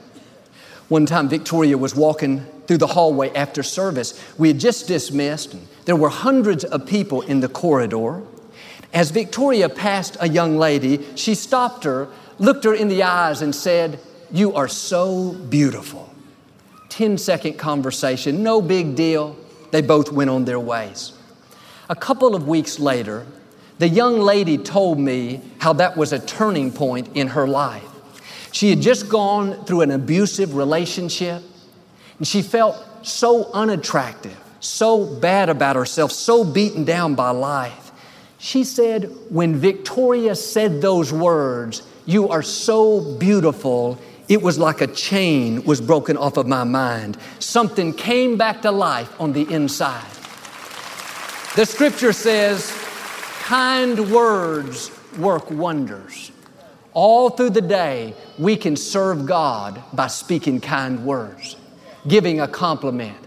One 0.90 1.06
time, 1.06 1.28
Victoria 1.28 1.78
was 1.78 1.96
walking 1.96 2.46
through 2.68 2.78
the 2.78 2.88
hallway 2.88 3.34
after 3.34 3.64
service. 3.64 4.22
We 4.38 4.50
had 4.50 4.60
just 4.60 4.88
dismissed, 4.88 5.54
and 5.54 5.68
there 5.86 5.96
were 5.96 6.10
hundreds 6.10 6.64
of 6.64 6.86
people 6.86 7.22
in 7.22 7.40
the 7.40 7.50
corridor. 7.50 8.22
As 8.94 9.10
Victoria 9.10 9.70
passed 9.70 10.18
a 10.20 10.30
young 10.30 10.58
lady, 10.58 11.04
she 11.16 11.34
stopped 11.34 11.84
her, 11.84 12.08
looked 12.38 12.64
her 12.64 12.74
in 12.76 12.90
the 12.90 13.02
eyes, 13.02 13.42
and 13.42 13.56
said, 13.56 14.00
You 14.32 14.54
are 14.54 14.68
so 14.68 15.34
beautiful. 15.34 16.14
10 16.90 17.18
second 17.18 17.58
conversation, 17.58 18.44
no 18.44 18.62
big 18.62 18.96
deal. 18.96 19.36
They 19.72 19.82
both 19.82 20.12
went 20.12 20.30
on 20.30 20.46
their 20.46 20.60
ways. 20.60 21.14
A 21.90 21.96
couple 21.96 22.36
of 22.36 22.48
weeks 22.48 22.80
later, 22.80 23.26
the 23.80 23.88
young 23.90 24.20
lady 24.20 24.58
told 24.58 25.00
me 25.00 25.42
how 25.60 25.74
that 25.74 25.98
was 25.98 26.14
a 26.14 26.20
turning 26.20 26.72
point 26.72 27.10
in 27.16 27.30
her 27.30 27.48
life. 27.48 27.90
She 28.52 28.70
had 28.70 28.82
just 28.82 29.10
gone 29.10 29.66
through 29.66 29.82
an 29.82 29.92
abusive 29.92 30.56
relationship 30.56 31.42
and 32.20 32.28
she 32.28 32.42
felt 32.42 32.78
so 33.06 33.52
unattractive, 33.52 34.38
so 34.60 35.06
bad 35.06 35.50
about 35.50 35.76
herself, 35.76 36.12
so 36.12 36.44
beaten 36.44 36.86
down 36.86 37.16
by 37.16 37.32
life. 37.32 37.92
She 38.38 38.64
said, 38.64 39.10
when 39.30 39.56
Victoria 39.56 40.36
said 40.36 40.82
those 40.82 41.12
words, 41.12 41.82
You 42.06 42.30
are 42.30 42.42
so 42.42 43.18
beautiful, 43.18 43.98
it 44.28 44.42
was 44.42 44.60
like 44.60 44.82
a 44.82 44.88
chain 44.88 45.64
was 45.64 45.82
broken 45.82 46.18
off 46.18 46.38
of 46.38 46.48
my 46.48 46.64
mind. 46.64 47.18
Something 47.40 47.94
came 47.94 48.38
back 48.38 48.62
to 48.62 48.72
life 48.72 49.20
on 49.20 49.34
the 49.34 49.52
inside. 49.52 50.06
The 51.56 51.66
scripture 51.66 52.14
says, 52.14 52.72
kind 53.44 54.10
words 54.10 54.90
work 55.18 55.52
wonders. 55.52 56.32
All 56.94 57.30
through 57.30 57.50
the 57.50 57.62
day, 57.62 58.14
we 58.40 58.56
can 58.56 58.78
serve 58.78 59.26
God 59.26 59.84
by 59.92 60.08
speaking 60.08 60.62
kind 60.62 61.06
words, 61.06 61.58
giving 62.08 62.40
a 62.40 62.48
compliment, 62.48 63.18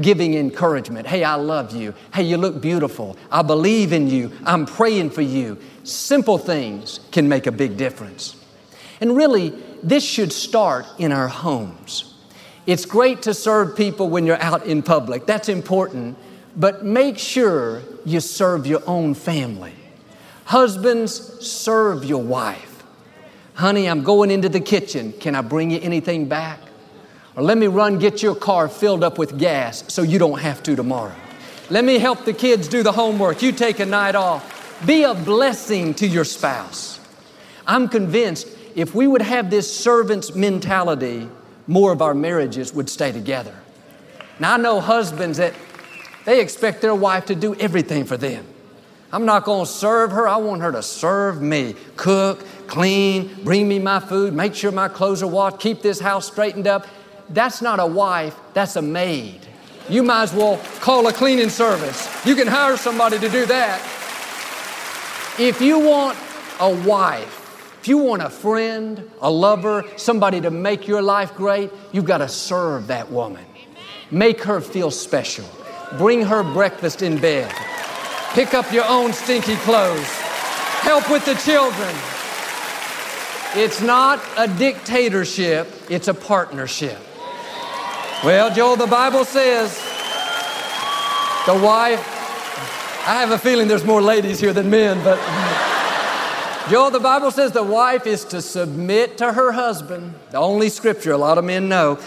giving 0.00 0.34
encouragement. 0.34 1.08
Hey, 1.08 1.24
I 1.24 1.34
love 1.34 1.74
you. 1.74 1.92
Hey, 2.14 2.22
you 2.22 2.36
look 2.36 2.60
beautiful. 2.60 3.16
I 3.32 3.42
believe 3.42 3.92
in 3.92 4.08
you. 4.08 4.30
I'm 4.44 4.64
praying 4.64 5.10
for 5.10 5.22
you. 5.22 5.58
Simple 5.82 6.38
things 6.38 7.00
can 7.10 7.28
make 7.28 7.48
a 7.48 7.52
big 7.52 7.76
difference. 7.76 8.36
And 9.00 9.16
really, 9.16 9.50
this 9.82 10.04
should 10.04 10.32
start 10.32 10.86
in 11.00 11.10
our 11.10 11.26
homes. 11.26 12.14
It's 12.64 12.86
great 12.86 13.22
to 13.22 13.34
serve 13.34 13.76
people 13.76 14.08
when 14.08 14.24
you're 14.24 14.40
out 14.40 14.66
in 14.66 14.84
public, 14.84 15.26
that's 15.26 15.48
important, 15.48 16.16
but 16.54 16.84
make 16.84 17.18
sure 17.18 17.82
you 18.04 18.20
serve 18.20 18.66
your 18.66 18.82
own 18.86 19.14
family. 19.14 19.74
Husbands, 20.44 21.12
serve 21.46 22.04
your 22.04 22.22
wife. 22.22 22.82
Honey, 23.54 23.88
I'm 23.88 24.02
going 24.02 24.30
into 24.30 24.48
the 24.48 24.60
kitchen. 24.60 25.12
Can 25.12 25.34
I 25.34 25.40
bring 25.40 25.70
you 25.70 25.78
anything 25.80 26.28
back? 26.28 26.60
Or 27.36 27.42
let 27.42 27.56
me 27.58 27.66
run 27.66 27.98
get 27.98 28.22
your 28.22 28.34
car 28.34 28.68
filled 28.68 29.02
up 29.02 29.18
with 29.18 29.38
gas 29.38 29.84
so 29.92 30.02
you 30.02 30.18
don't 30.18 30.40
have 30.40 30.62
to 30.64 30.76
tomorrow. 30.76 31.14
Let 31.70 31.84
me 31.84 31.98
help 31.98 32.24
the 32.24 32.32
kids 32.32 32.68
do 32.68 32.82
the 32.82 32.92
homework. 32.92 33.42
You 33.42 33.52
take 33.52 33.80
a 33.80 33.86
night 33.86 34.14
off. 34.14 34.50
Be 34.86 35.04
a 35.04 35.14
blessing 35.14 35.94
to 35.94 36.06
your 36.06 36.24
spouse. 36.24 37.00
I'm 37.66 37.88
convinced 37.88 38.48
if 38.74 38.94
we 38.94 39.06
would 39.06 39.22
have 39.22 39.50
this 39.50 39.74
servant's 39.74 40.34
mentality, 40.34 41.28
more 41.66 41.92
of 41.92 42.02
our 42.02 42.14
marriages 42.14 42.74
would 42.74 42.90
stay 42.90 43.12
together. 43.12 43.54
Now, 44.38 44.54
I 44.54 44.56
know 44.56 44.80
husbands 44.80 45.38
that 45.38 45.54
they 46.24 46.40
expect 46.40 46.80
their 46.80 46.94
wife 46.94 47.26
to 47.26 47.34
do 47.34 47.54
everything 47.56 48.04
for 48.04 48.16
them. 48.16 48.46
I'm 49.12 49.26
not 49.26 49.44
going 49.44 49.64
to 49.64 49.70
serve 49.70 50.10
her. 50.10 50.26
I 50.26 50.38
want 50.38 50.62
her 50.62 50.72
to 50.72 50.82
serve 50.82 51.40
me. 51.40 51.76
Cook, 51.96 52.44
clean, 52.66 53.32
bring 53.44 53.68
me 53.68 53.78
my 53.78 54.00
food, 54.00 54.34
make 54.34 54.54
sure 54.54 54.72
my 54.72 54.88
clothes 54.88 55.22
are 55.22 55.28
washed, 55.28 55.60
keep 55.60 55.82
this 55.82 56.00
house 56.00 56.26
straightened 56.26 56.66
up. 56.66 56.86
That's 57.30 57.62
not 57.62 57.78
a 57.78 57.86
wife, 57.86 58.36
that's 58.54 58.76
a 58.76 58.82
maid. 58.82 59.46
You 59.88 60.02
might 60.02 60.24
as 60.24 60.34
well 60.34 60.58
call 60.80 61.06
a 61.06 61.12
cleaning 61.12 61.48
service. 61.48 62.08
You 62.26 62.34
can 62.34 62.48
hire 62.48 62.76
somebody 62.76 63.18
to 63.18 63.28
do 63.28 63.46
that. 63.46 63.80
If 65.38 65.60
you 65.60 65.78
want 65.78 66.18
a 66.58 66.74
wife, 66.84 67.76
if 67.80 67.88
you 67.88 67.98
want 67.98 68.22
a 68.22 68.30
friend, 68.30 69.10
a 69.20 69.30
lover, 69.30 69.84
somebody 69.96 70.40
to 70.40 70.50
make 70.50 70.88
your 70.88 71.02
life 71.02 71.34
great, 71.34 71.70
you've 71.92 72.06
got 72.06 72.18
to 72.18 72.28
serve 72.28 72.86
that 72.86 73.10
woman. 73.10 73.44
Make 74.10 74.42
her 74.42 74.60
feel 74.60 74.90
special. 74.90 75.44
Bring 75.98 76.24
her 76.24 76.42
breakfast 76.42 77.02
in 77.02 77.18
bed. 77.18 77.52
Pick 78.32 78.54
up 78.54 78.72
your 78.72 78.84
own 78.86 79.12
stinky 79.12 79.56
clothes. 79.56 80.08
Help 80.80 81.08
with 81.10 81.24
the 81.24 81.34
children. 81.34 81.94
It's 83.56 83.80
not 83.80 84.20
a 84.36 84.48
dictatorship, 84.48 85.68
it's 85.88 86.08
a 86.08 86.14
partnership. 86.14 86.98
Well, 88.24 88.52
Joel, 88.52 88.74
the 88.74 88.88
Bible 88.88 89.24
says 89.24 89.72
the 91.46 91.54
wife, 91.54 92.00
I 93.06 93.20
have 93.20 93.30
a 93.30 93.38
feeling 93.38 93.68
there's 93.68 93.84
more 93.84 94.02
ladies 94.02 94.40
here 94.40 94.52
than 94.52 94.70
men, 94.70 95.02
but 95.04 95.18
Joel, 96.70 96.90
the 96.90 96.98
Bible 96.98 97.30
says 97.30 97.52
the 97.52 97.62
wife 97.62 98.06
is 98.06 98.24
to 98.26 98.42
submit 98.42 99.18
to 99.18 99.32
her 99.32 99.52
husband. 99.52 100.14
The 100.30 100.38
only 100.38 100.70
scripture 100.70 101.12
a 101.12 101.18
lot 101.18 101.38
of 101.38 101.44
men 101.44 101.68
know. 101.68 101.98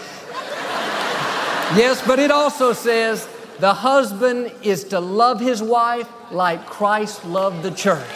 yes, 1.76 2.04
but 2.06 2.18
it 2.18 2.30
also 2.30 2.72
says 2.72 3.26
the 3.60 3.74
husband 3.74 4.52
is 4.62 4.84
to 4.84 5.00
love 5.00 5.40
his 5.40 5.62
wife 5.62 6.08
like 6.30 6.66
Christ 6.66 7.24
loved 7.24 7.62
the 7.62 7.70
church. 7.70 8.06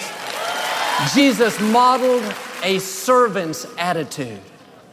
Jesus 1.14 1.58
modeled 1.61 2.22
a 2.62 2.78
servant's 2.78 3.66
attitude. 3.76 4.40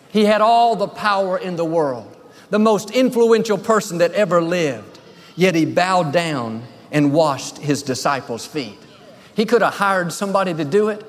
He 0.09 0.25
had 0.25 0.41
all 0.41 0.75
the 0.75 0.87
power 0.87 1.37
in 1.37 1.55
the 1.55 1.65
world 1.65 2.15
the 2.49 2.59
most 2.59 2.91
influential 2.91 3.57
person 3.57 3.99
that 3.99 4.11
ever 4.13 4.41
lived, 4.41 4.99
yet 5.35 5.55
he 5.55 5.65
bowed 5.65 6.11
down 6.11 6.63
and 6.91 7.13
washed 7.13 7.57
his 7.59 7.83
disciples' 7.83 8.45
feet. 8.45 8.77
He 9.35 9.45
could 9.45 9.61
have 9.61 9.75
hired 9.75 10.11
somebody 10.11 10.53
to 10.53 10.65
do 10.65 10.89
it. 10.89 11.05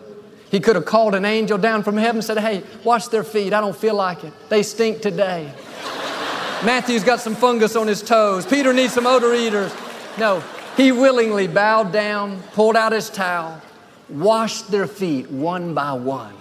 He 0.50 0.60
could 0.60 0.76
have 0.76 0.84
called 0.84 1.14
an 1.14 1.24
angel 1.24 1.58
down 1.58 1.82
from 1.82 1.96
heaven 1.96 2.16
and 2.16 2.24
said, 2.24 2.38
Hey, 2.38 2.62
wash 2.84 3.08
their 3.08 3.24
feet. 3.24 3.52
I 3.52 3.60
don't 3.60 3.76
feel 3.76 3.94
like 3.94 4.24
it. 4.24 4.32
They 4.48 4.62
stink 4.62 5.00
today. 5.00 5.52
Matthew's 6.64 7.04
got 7.04 7.20
some 7.20 7.34
fungus 7.34 7.74
on 7.74 7.86
his 7.86 8.02
toes. 8.02 8.44
Peter 8.44 8.72
needs 8.72 8.92
some 8.92 9.06
odor 9.06 9.34
eaters. 9.34 9.72
No, 10.18 10.42
he 10.76 10.92
willingly 10.92 11.46
bowed 11.46 11.92
down, 11.92 12.42
pulled 12.52 12.76
out 12.76 12.92
his 12.92 13.08
towel, 13.08 13.60
washed 14.08 14.70
their 14.70 14.86
feet 14.86 15.30
one 15.30 15.72
by 15.72 15.92
one. 15.92 16.34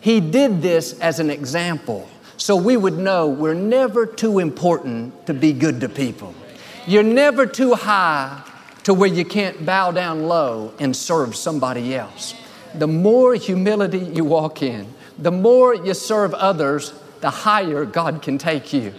He 0.00 0.20
did 0.20 0.60
this 0.60 0.98
as 1.00 1.18
an 1.18 1.30
example 1.30 2.08
so 2.36 2.56
we 2.56 2.76
would 2.76 2.98
know 2.98 3.28
we're 3.28 3.54
never 3.54 4.06
too 4.06 4.38
important 4.38 5.26
to 5.26 5.34
be 5.34 5.52
good 5.52 5.80
to 5.80 5.88
people. 5.88 6.34
You're 6.86 7.02
never 7.02 7.46
too 7.46 7.74
high 7.74 8.42
to 8.82 8.92
where 8.92 9.08
you 9.08 9.24
can't 9.24 9.64
bow 9.64 9.92
down 9.92 10.24
low 10.24 10.74
and 10.78 10.94
serve 10.94 11.36
somebody 11.36 11.94
else. 11.94 12.34
The 12.74 12.88
more 12.88 13.34
humility 13.34 13.98
you 13.98 14.24
walk 14.24 14.62
in, 14.62 14.86
the 15.18 15.30
more 15.30 15.74
you 15.74 15.94
serve 15.94 16.34
others, 16.34 16.92
the 17.20 17.30
higher 17.30 17.84
God 17.84 18.20
can 18.20 18.36
take 18.36 18.72
you. 18.72 18.92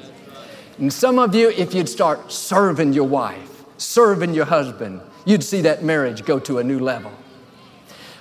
And 0.77 0.91
some 0.91 1.19
of 1.19 1.33
you, 1.33 1.49
if 1.49 1.73
you'd 1.73 1.87
start 1.87 2.31
serving 2.31 2.93
your 2.93 3.07
wife, 3.07 3.63
serving 3.77 4.33
your 4.33 4.45
husband, 4.45 5.01
you'd 5.23 5.43
see 5.43 5.61
that 5.61 5.83
marriage 5.83 6.25
go 6.25 6.37
to 6.39 6.57
a 6.57 6.63
new 6.63 6.79
level. 6.79 7.11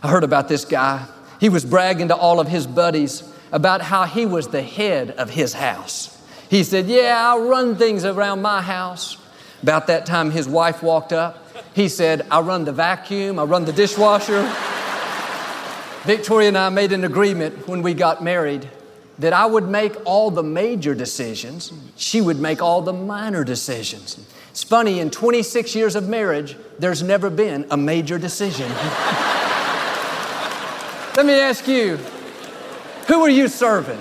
I 0.02 0.08
heard 0.08 0.22
about 0.22 0.48
this 0.48 0.64
guy. 0.64 1.06
He 1.40 1.48
was 1.48 1.64
bragging 1.64 2.08
to 2.08 2.16
all 2.16 2.38
of 2.38 2.46
his 2.46 2.66
buddies 2.66 3.24
about 3.50 3.82
how 3.82 4.04
he 4.04 4.24
was 4.24 4.48
the 4.48 4.62
head 4.62 5.10
of 5.12 5.30
his 5.30 5.52
house. 5.54 6.10
He 6.48 6.62
said, 6.62 6.86
Yeah, 6.86 7.16
I'll 7.28 7.48
run 7.48 7.74
things 7.76 8.04
around 8.04 8.40
my 8.40 8.62
house. 8.62 9.16
About 9.62 9.86
that 9.88 10.06
time, 10.06 10.30
his 10.30 10.46
wife 10.46 10.82
walked 10.82 11.12
up. 11.12 11.40
He 11.74 11.88
said, 11.88 12.26
I 12.30 12.40
run 12.40 12.64
the 12.64 12.72
vacuum, 12.72 13.38
I 13.38 13.44
run 13.44 13.64
the 13.64 13.72
dishwasher. 13.72 14.42
Victoria 16.04 16.48
and 16.48 16.58
I 16.58 16.68
made 16.68 16.92
an 16.92 17.04
agreement 17.04 17.66
when 17.66 17.82
we 17.82 17.94
got 17.94 18.22
married 18.22 18.68
that 19.18 19.32
I 19.32 19.46
would 19.46 19.68
make 19.68 19.94
all 20.04 20.30
the 20.30 20.42
major 20.42 20.94
decisions, 20.94 21.72
she 21.96 22.20
would 22.20 22.38
make 22.38 22.60
all 22.60 22.82
the 22.82 22.92
minor 22.92 23.44
decisions. 23.44 24.18
It's 24.50 24.62
funny, 24.62 25.00
in 25.00 25.10
26 25.10 25.74
years 25.74 25.96
of 25.96 26.08
marriage, 26.08 26.56
there's 26.78 27.02
never 27.02 27.30
been 27.30 27.66
a 27.70 27.76
major 27.76 28.18
decision. 28.18 28.68
Let 31.16 31.26
me 31.26 31.34
ask 31.34 31.68
you 31.68 31.98
who 33.06 33.22
are 33.22 33.30
you 33.30 33.48
serving? 33.48 34.00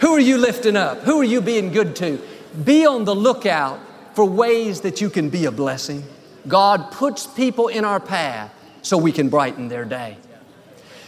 Who 0.00 0.12
are 0.12 0.20
you 0.20 0.38
lifting 0.38 0.76
up? 0.76 1.00
Who 1.00 1.20
are 1.20 1.24
you 1.24 1.40
being 1.40 1.72
good 1.72 1.96
to? 1.96 2.20
Be 2.64 2.86
on 2.86 3.04
the 3.04 3.14
lookout 3.14 3.80
for 4.14 4.24
ways 4.24 4.82
that 4.82 5.00
you 5.00 5.10
can 5.10 5.28
be 5.28 5.46
a 5.46 5.50
blessing. 5.50 6.04
God 6.46 6.92
puts 6.92 7.26
people 7.26 7.68
in 7.68 7.84
our 7.84 8.00
path 8.00 8.54
so 8.82 8.96
we 8.96 9.12
can 9.12 9.28
brighten 9.28 9.68
their 9.68 9.84
day. 9.84 10.18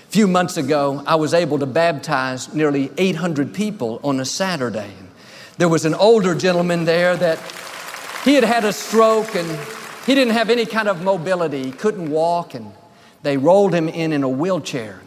A 0.07 0.09
few 0.09 0.29
months 0.29 0.57
ago, 0.57 1.03
I 1.05 1.17
was 1.17 1.35
able 1.35 1.59
to 1.59 1.67
baptize 1.67 2.55
nearly 2.55 2.91
800 2.97 3.53
people 3.53 4.01
on 4.05 4.21
a 4.21 4.25
Saturday. 4.25 4.93
There 5.59 5.69
was 5.69 5.85
an 5.85 5.95
older 5.95 6.35
gentleman 6.35 6.85
there 6.85 7.17
that 7.17 7.39
he 8.25 8.35
had 8.35 8.45
had 8.45 8.65
a 8.65 8.73
stroke 8.73 9.35
and 9.35 9.59
he 10.07 10.15
didn't 10.15 10.35
have 10.35 10.49
any 10.49 10.65
kind 10.65 10.89
of 10.89 11.03
mobility. 11.03 11.65
He 11.65 11.73
couldn't 11.73 12.09
walk, 12.09 12.55
and 12.55 12.73
they 13.23 13.37
rolled 13.37 13.75
him 13.75 13.89
in 13.89 14.13
in 14.13 14.23
a 14.23 14.29
wheelchair. 14.29 15.01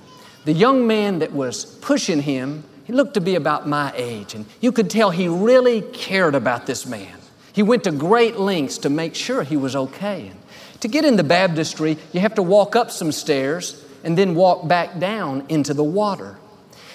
The 0.43 0.51
young 0.51 0.85
man 0.85 1.19
that 1.19 1.31
was 1.31 1.63
pushing 1.65 2.21
him, 2.21 2.65
he 2.83 2.91
looked 2.91 3.13
to 3.13 3.21
be 3.21 3.35
about 3.35 3.67
my 3.67 3.93
age, 3.95 4.35
and 4.35 4.45
you 4.59 4.73
could 4.73 4.89
tell 4.89 5.11
he 5.11 5.29
really 5.29 5.81
cared 5.81 6.35
about 6.35 6.65
this 6.65 6.85
man. 6.85 7.17
He 7.53 7.63
went 7.63 7.85
to 7.85 7.91
great 7.91 8.37
lengths 8.37 8.79
to 8.79 8.89
make 8.89 9.15
sure 9.15 9.43
he 9.43 9.55
was 9.55 9.75
okay. 9.75 10.27
And 10.27 10.39
to 10.81 10.89
get 10.89 11.05
in 11.05 11.15
the 11.15 11.23
baptistry, 11.23 11.97
you 12.11 12.19
have 12.19 12.35
to 12.35 12.43
walk 12.43 12.75
up 12.75 12.91
some 12.91 13.13
stairs 13.13 13.85
and 14.03 14.17
then 14.17 14.35
walked 14.35 14.67
back 14.67 14.99
down 14.99 15.45
into 15.49 15.73
the 15.73 15.83
water. 15.83 16.37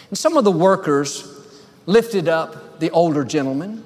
And 0.09 0.19
some 0.19 0.37
of 0.37 0.45
the 0.45 0.51
workers 0.51 1.31
lifted 1.87 2.29
up 2.29 2.81
the 2.81 2.91
older 2.91 3.25
gentleman. 3.25 3.85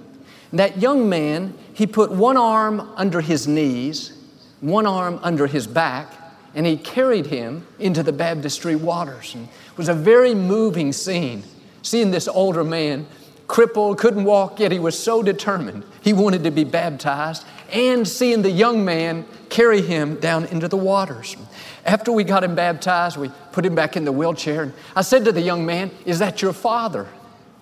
And 0.50 0.61
that 0.61 0.81
young 0.81 1.09
man, 1.09 1.54
he 1.74 1.87
put 1.87 2.11
one 2.11 2.37
arm 2.37 2.81
under 2.96 3.20
his 3.20 3.46
knees, 3.46 4.12
one 4.61 4.87
arm 4.87 5.18
under 5.22 5.46
his 5.46 5.66
back, 5.66 6.12
and 6.54 6.66
he 6.66 6.76
carried 6.76 7.26
him 7.26 7.66
into 7.78 8.02
the 8.02 8.12
baptistry 8.12 8.76
waters. 8.76 9.35
And 9.35 9.44
it 9.44 9.78
was 9.78 9.88
a 9.88 9.94
very 9.94 10.35
moving 10.35 10.92
scene, 10.92 11.42
seeing 11.83 12.11
this 12.11 12.28
older 12.28 12.64
man 12.64 13.07
crippled, 13.46 13.98
couldn't 13.98 14.24
walk, 14.24 14.61
yet 14.61 14.72
he 14.72 14.78
was 14.78 14.98
so 14.98 15.22
determined 15.22 15.85
he 16.02 16.12
wanted 16.12 16.44
to 16.44 16.50
be 16.50 16.64
baptized, 16.64 17.44
and 17.72 18.07
seeing 18.07 18.42
the 18.42 18.50
young 18.50 18.85
man 18.85 19.26
carry 19.50 19.83
him 19.83 20.16
down 20.20 20.46
into 20.46 20.68
the 20.68 20.76
waters. 20.76 21.37
After 21.85 22.12
we 22.12 22.24
got 22.24 22.44
him 22.44 22.54
baptized, 22.54 23.16
we 23.16 23.31
put 23.52 23.64
him 23.64 23.74
back 23.74 23.96
in 23.96 24.04
the 24.04 24.12
wheelchair, 24.12 24.62
and 24.62 24.72
I 24.94 25.02
said 25.02 25.24
to 25.24 25.33
the 25.33 25.40
young 25.40 25.64
man, 25.64 25.90
Is 26.04 26.18
that 26.18 26.42
your 26.42 26.52
father? 26.52 27.07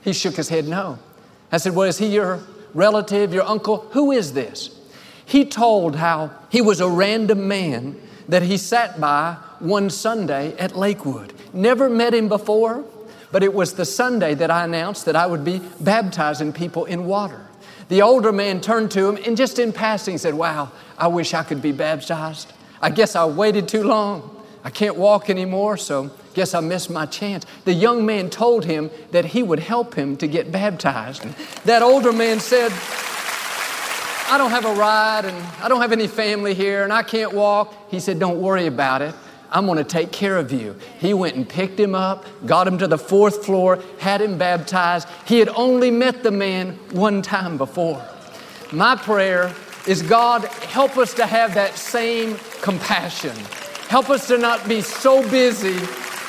He 0.03 0.12
shook 0.12 0.37
his 0.37 0.49
head, 0.49 0.66
No. 0.66 0.99
I 1.51 1.59
said, 1.59 1.75
Well, 1.75 1.88
is 1.88 1.99
he 1.99 2.07
your 2.07 2.40
relative, 2.75 3.33
your 3.33 3.45
uncle? 3.45 3.79
Who 3.92 4.12
is 4.12 4.33
this? 4.33 4.71
He 5.25 5.45
told 5.45 5.97
how 5.97 6.31
he 6.51 6.61
was 6.61 6.81
a 6.81 6.88
random 6.88 7.49
man 7.49 8.01
that 8.29 8.42
he 8.42 8.57
sat 8.57 9.01
by 9.01 9.37
one 9.59 9.90
Sunday 9.90 10.57
at 10.59 10.77
Lakewood. 10.77 11.33
Never 11.53 11.88
met 11.88 12.14
him 12.14 12.29
before, 12.29 12.85
but 13.33 13.42
it 13.42 13.53
was 13.53 13.75
the 13.75 13.85
Sunday 13.85 14.35
that 14.35 14.51
I 14.51 14.64
announced 14.64 15.05
that 15.07 15.16
I 15.16 15.27
would 15.27 15.45
be 15.45 15.61
baptizing 15.81 16.53
people 16.53 16.85
in 16.85 17.07
water. 17.07 17.45
The 17.88 18.03
older 18.03 18.33
man 18.33 18.61
turned 18.61 18.90
to 18.92 19.09
him 19.09 19.16
and 19.25 19.37
just 19.37 19.59
in 19.59 19.72
passing 19.72 20.18
said, 20.18 20.35
Wow, 20.35 20.72
I 20.99 21.09
wish 21.09 21.35
I 21.35 21.42
could 21.42 21.62
be 21.62 21.72
baptized. 21.72 22.53
I 22.81 22.90
guess 22.90 23.16
I 23.16 23.25
waited 23.27 23.68
too 23.68 23.85
long. 23.85 24.33
I 24.64 24.70
can't 24.70 24.96
walk 24.96 25.31
anymore, 25.31 25.77
so 25.77 26.11
guess 26.35 26.53
I 26.53 26.61
missed 26.61 26.90
my 26.90 27.07
chance. 27.07 27.46
The 27.64 27.72
young 27.72 28.05
man 28.05 28.29
told 28.29 28.64
him 28.64 28.90
that 29.12 29.25
he 29.25 29.42
would 29.42 29.61
help 29.61 29.94
him 29.94 30.16
to 30.18 30.27
get 30.27 30.53
baptized. 30.53 31.22
That 31.64 31.83
older 31.83 32.12
man 32.12 32.40
said, 32.40 32.72
I 34.29 34.37
don't 34.37 34.51
have 34.51 34.64
a 34.64 34.75
ride 34.75 35.25
and 35.25 35.37
I 35.62 35.68
don't 35.68 35.81
have 35.81 35.92
any 35.92 36.09
family 36.09 36.53
here 36.53 36.83
and 36.83 36.92
I 36.92 37.05
can't 37.05 37.33
walk. 37.33 37.72
He 37.90 38.01
said, 38.01 38.18
Don't 38.18 38.40
worry 38.40 38.66
about 38.66 39.03
it. 39.03 39.14
I'm 39.57 39.64
going 39.64 39.79
to 39.79 39.85
take 39.85 40.12
care 40.12 40.37
of 40.37 40.53
you. 40.53 40.77
He 40.99 41.14
went 41.14 41.35
and 41.35 41.49
picked 41.49 41.81
him 41.81 41.95
up, 41.95 42.27
got 42.45 42.69
him 42.69 42.77
to 42.77 42.87
the 42.87 42.99
fourth 42.99 43.47
floor, 43.47 43.83
had 43.99 44.21
him 44.21 44.37
baptized. 44.37 45.09
He 45.25 45.38
had 45.38 45.49
only 45.49 45.90
met 45.90 46.23
the 46.23 46.31
man 46.31 46.73
one 46.92 47.23
time 47.23 47.57
before. 47.57 48.07
My 48.71 48.97
prayer 48.97 49.55
is 49.87 50.03
God, 50.03 50.45
help 50.45 50.99
us 50.99 51.14
to 51.14 51.25
have 51.25 51.55
that 51.55 51.77
same 51.77 52.37
compassion. 52.61 53.35
Help 53.88 54.11
us 54.11 54.27
to 54.27 54.37
not 54.37 54.69
be 54.69 54.83
so 54.83 55.27
busy, 55.31 55.79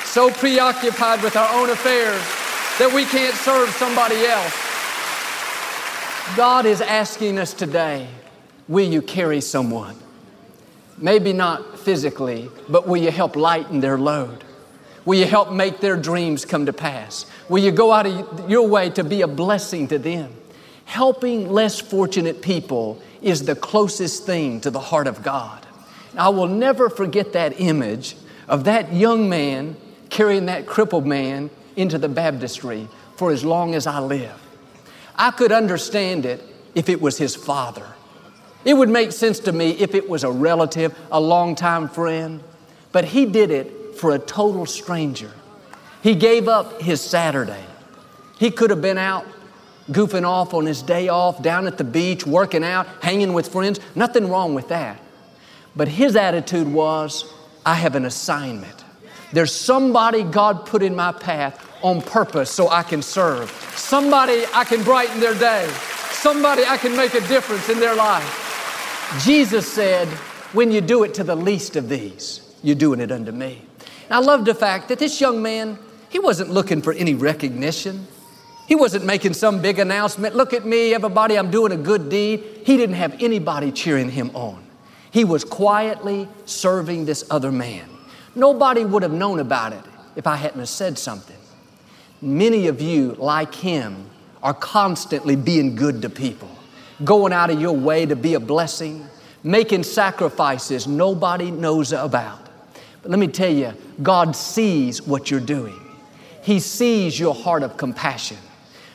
so 0.06 0.32
preoccupied 0.32 1.22
with 1.22 1.36
our 1.36 1.54
own 1.62 1.70
affairs 1.70 2.22
that 2.80 2.90
we 2.96 3.04
can't 3.04 3.36
serve 3.36 3.68
somebody 3.72 4.26
else. 4.26 4.56
God 6.38 6.66
is 6.66 6.80
asking 6.80 7.40
us 7.40 7.54
today 7.54 8.08
will 8.70 8.88
you 8.88 9.02
carry 9.02 9.42
someone? 9.42 9.98
Maybe 10.98 11.32
not 11.32 11.80
physically, 11.80 12.50
but 12.68 12.88
will 12.88 12.98
you 12.98 13.12
help 13.12 13.36
lighten 13.36 13.82
their 13.82 13.98
load? 13.98 14.44
Will 15.06 15.20
you 15.20 15.26
help 15.26 15.52
make 15.52 15.80
their 15.80 15.96
dreams 15.96 16.44
come 16.44 16.66
to 16.66 16.74
pass? 16.74 17.26
Will 17.48 17.64
you 17.64 17.72
go 17.72 17.92
out 17.94 18.06
of 18.06 18.50
your 18.50 18.68
way 18.68 18.90
to 18.90 19.04
be 19.04 19.22
a 19.22 19.28
blessing 19.28 19.88
to 19.90 20.00
them? 20.00 20.34
Helping 20.86 21.50
less 21.50 21.80
fortunate 21.80 22.42
people 22.42 23.02
is 23.22 23.46
the 23.46 23.56
closest 23.56 24.26
thing 24.26 24.60
to 24.62 24.72
the 24.72 24.80
heart 24.80 25.08
of 25.08 25.22
God. 25.24 25.66
I 26.18 26.30
will 26.30 26.48
never 26.48 26.90
forget 26.90 27.34
that 27.34 27.60
image 27.62 28.16
of 28.48 28.64
that 28.64 28.92
young 28.92 29.30
man 29.30 29.78
carrying 30.10 30.48
that 30.48 30.66
crippled 30.66 31.06
man 31.06 31.50
into 31.76 31.98
the 31.98 32.10
baptistry 32.10 32.88
for 33.16 33.32
as 33.32 33.46
long 33.46 33.76
as 33.76 33.86
I 33.86 34.00
live. 34.00 34.42
I 35.16 35.32
could 35.32 35.52
understand 35.52 36.26
it 36.26 36.44
if 36.76 36.90
it 36.90 37.02
was 37.02 37.18
his 37.18 37.36
father. 37.36 37.88
It 38.66 38.74
would 38.74 38.90
make 38.90 39.12
sense 39.12 39.40
to 39.42 39.52
me 39.52 39.72
if 39.72 39.96
it 39.96 40.10
was 40.10 40.24
a 40.24 40.32
relative, 40.32 40.98
a 41.12 41.20
longtime 41.20 41.90
friend, 41.90 42.44
but 42.92 43.06
he 43.06 43.26
did 43.26 43.52
it 43.52 43.96
for 43.96 44.14
a 44.14 44.20
total 44.20 44.66
stranger. 44.66 45.32
He 46.02 46.16
gave 46.16 46.48
up 46.48 46.82
his 46.82 47.02
Saturday. 47.02 47.64
He 48.40 48.52
could 48.52 48.70
have 48.70 48.82
been 48.82 48.98
out 48.98 49.26
goofing 49.92 50.28
off 50.28 50.54
on 50.54 50.66
his 50.66 50.82
day 50.82 51.08
off, 51.08 51.42
down 51.42 51.68
at 51.68 51.78
the 51.78 51.84
beach, 51.84 52.26
working 52.26 52.64
out, 52.64 52.88
hanging 53.02 53.34
with 53.34 53.48
friends. 53.48 53.80
Nothing 53.96 54.30
wrong 54.30 54.54
with 54.54 54.68
that. 54.70 55.00
But 55.76 55.88
his 55.88 56.16
attitude 56.16 56.68
was, 56.68 57.32
I 57.66 57.76
have 57.76 57.96
an 57.96 58.06
assignment. 58.06 58.84
There's 59.34 59.54
somebody 59.54 60.24
God 60.24 60.66
put 60.66 60.82
in 60.82 60.96
my 60.96 61.12
path 61.12 61.64
on 61.82 62.02
purpose 62.02 62.50
so 62.50 62.70
I 62.70 62.84
can 62.84 63.02
serve. 63.02 63.50
Somebody 63.76 64.44
I 64.54 64.64
can 64.64 64.84
brighten 64.84 65.20
their 65.20 65.36
day. 65.36 65.70
Somebody 66.12 66.64
I 66.66 66.78
can 66.78 66.96
make 66.96 67.14
a 67.14 67.22
difference 67.28 67.70
in 67.70 67.80
their 67.80 67.96
life. 67.96 68.47
Jesus 69.20 69.72
said, 69.72 70.08
When 70.54 70.72
you 70.72 70.82
do 70.82 71.04
it 71.04 71.14
to 71.16 71.24
the 71.24 71.36
least 71.36 71.76
of 71.76 71.90
these, 71.90 72.42
you're 72.62 72.76
doing 72.76 73.00
it 73.00 73.12
unto 73.12 73.32
me. 73.32 73.62
And 74.06 74.14
I 74.14 74.20
love 74.20 74.46
the 74.46 74.54
fact 74.54 74.90
that 74.90 75.00
this 75.00 75.22
young 75.22 75.42
man, 75.42 75.80
he 76.10 76.20
wasn't 76.20 76.50
looking 76.50 76.82
for 76.82 76.94
any 76.94 77.14
recognition. 77.14 78.08
He 78.68 78.76
wasn't 78.76 79.06
making 79.06 79.34
some 79.34 79.62
big 79.62 79.80
announcement. 79.80 80.36
Look 80.36 80.54
at 80.54 80.66
me, 80.66 80.94
everybody, 80.94 81.38
I'm 81.38 81.50
doing 81.50 81.72
a 81.72 81.78
good 81.78 82.10
deed. 82.10 82.44
He 82.66 82.76
didn't 82.76 82.96
have 82.96 83.16
anybody 83.22 83.72
cheering 83.72 84.10
him 84.10 84.30
on. 84.34 84.66
He 85.10 85.24
was 85.24 85.46
quietly 85.46 86.28
serving 86.46 87.06
this 87.06 87.26
other 87.32 87.52
man. 87.52 87.90
Nobody 88.36 88.84
would 88.84 89.04
have 89.04 89.14
known 89.14 89.40
about 89.40 89.72
it 89.72 89.84
if 90.18 90.28
I 90.28 90.36
hadn't 90.36 90.60
have 90.60 90.70
said 90.70 91.00
something. 91.00 91.38
Many 92.22 92.68
of 92.68 92.82
you, 92.82 93.14
like 93.14 93.56
him, 93.56 94.10
are 94.44 94.54
constantly 94.54 95.36
being 95.36 95.76
good 95.76 96.02
to 96.02 96.10
people, 96.10 96.50
going 97.04 97.34
out 97.34 97.50
of 97.50 97.60
your 97.60 97.76
way 97.76 98.06
to 98.06 98.16
be 98.16 98.34
a 98.34 98.40
blessing, 98.40 99.08
making 99.44 99.84
sacrifices 99.84 100.88
nobody 100.88 101.52
knows 101.52 101.94
about. 101.94 102.48
But 103.02 103.12
let 103.12 103.20
me 103.20 103.28
tell 103.28 103.52
you, 103.52 103.74
God 104.02 104.36
sees 104.36 105.02
what 105.02 105.30
you're 105.32 105.40
doing. 105.40 105.80
He 106.42 106.60
sees 106.60 107.20
your 107.20 107.36
heart 107.36 107.64
of 107.64 107.78
compassion. 107.78 108.38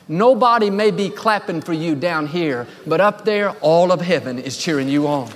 Nobody 0.07 0.69
may 0.69 0.91
be 0.91 1.09
clapping 1.09 1.61
for 1.61 1.73
you 1.73 1.95
down 1.95 2.27
here, 2.27 2.67
but 2.85 2.99
up 2.99 3.23
there, 3.23 3.51
all 3.61 3.91
of 3.91 4.01
heaven 4.01 4.37
is 4.37 4.57
cheering 4.57 4.89
you 4.89 5.07
on. 5.07 5.31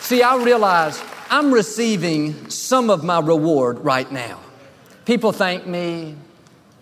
See, 0.00 0.22
I 0.22 0.36
realize 0.36 1.02
I'm 1.30 1.52
receiving 1.52 2.48
some 2.48 2.88
of 2.88 3.04
my 3.04 3.20
reward 3.20 3.78
right 3.80 4.10
now. 4.10 4.40
People 5.04 5.32
thank 5.32 5.66
me, 5.66 6.14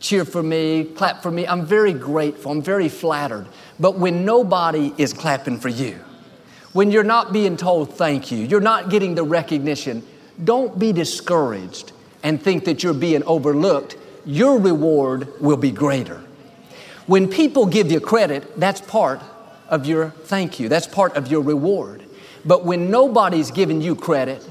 cheer 0.03 0.25
for 0.25 0.43
me, 0.43 0.85
clap 0.85 1.23
for 1.23 1.31
me. 1.31 1.47
I'm 1.47 1.65
very 1.65 1.95
grateful. 1.95 2.51
I'm 2.51 2.61
very 2.61 2.89
flattered. 2.89 3.47
But 3.81 3.99
when 3.99 4.25
nobody 4.25 4.93
is 4.99 5.13
clapping 5.13 5.59
for 5.59 5.69
you, 5.69 5.99
when 6.73 6.91
you're 6.91 7.05
not 7.05 7.33
being 7.33 7.57
told 7.57 7.95
thank 7.95 8.31
you, 8.33 8.39
you're 8.39 8.61
not 8.61 8.91
getting 8.91 9.15
the 9.15 9.23
recognition, 9.23 10.03
don't 10.43 10.79
be 10.79 10.93
discouraged 10.93 11.93
and 12.23 12.43
think 12.43 12.65
that 12.65 12.83
you're 12.83 12.95
being 12.95 13.23
overlooked. 13.25 13.97
Your 14.25 14.59
reward 14.59 15.29
will 15.41 15.57
be 15.57 15.71
greater. 15.71 16.23
When 17.07 17.29
people 17.29 17.67
give 17.67 17.91
you 17.91 18.01
credit, 18.01 18.59
that's 18.59 18.81
part 18.81 19.21
of 19.69 19.87
your 19.87 20.11
thank 20.11 20.59
you, 20.59 20.69
that's 20.69 20.87
part 20.87 21.17
of 21.17 21.29
your 21.29 21.43
reward. 21.43 22.03
But 22.45 22.65
when 22.65 22.91
nobody's 22.91 23.51
giving 23.51 23.81
you 23.81 23.95
credit, 23.95 24.47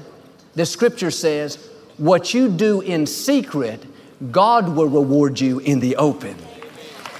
the 0.54 0.64
scripture 0.64 1.10
says, 1.10 1.68
what 1.98 2.32
you 2.32 2.48
do 2.48 2.80
in 2.80 3.06
secret, 3.06 3.84
God 4.30 4.68
will 4.68 4.86
reward 4.86 5.40
you 5.40 5.58
in 5.58 5.80
the 5.80 5.96
open. 5.96 6.36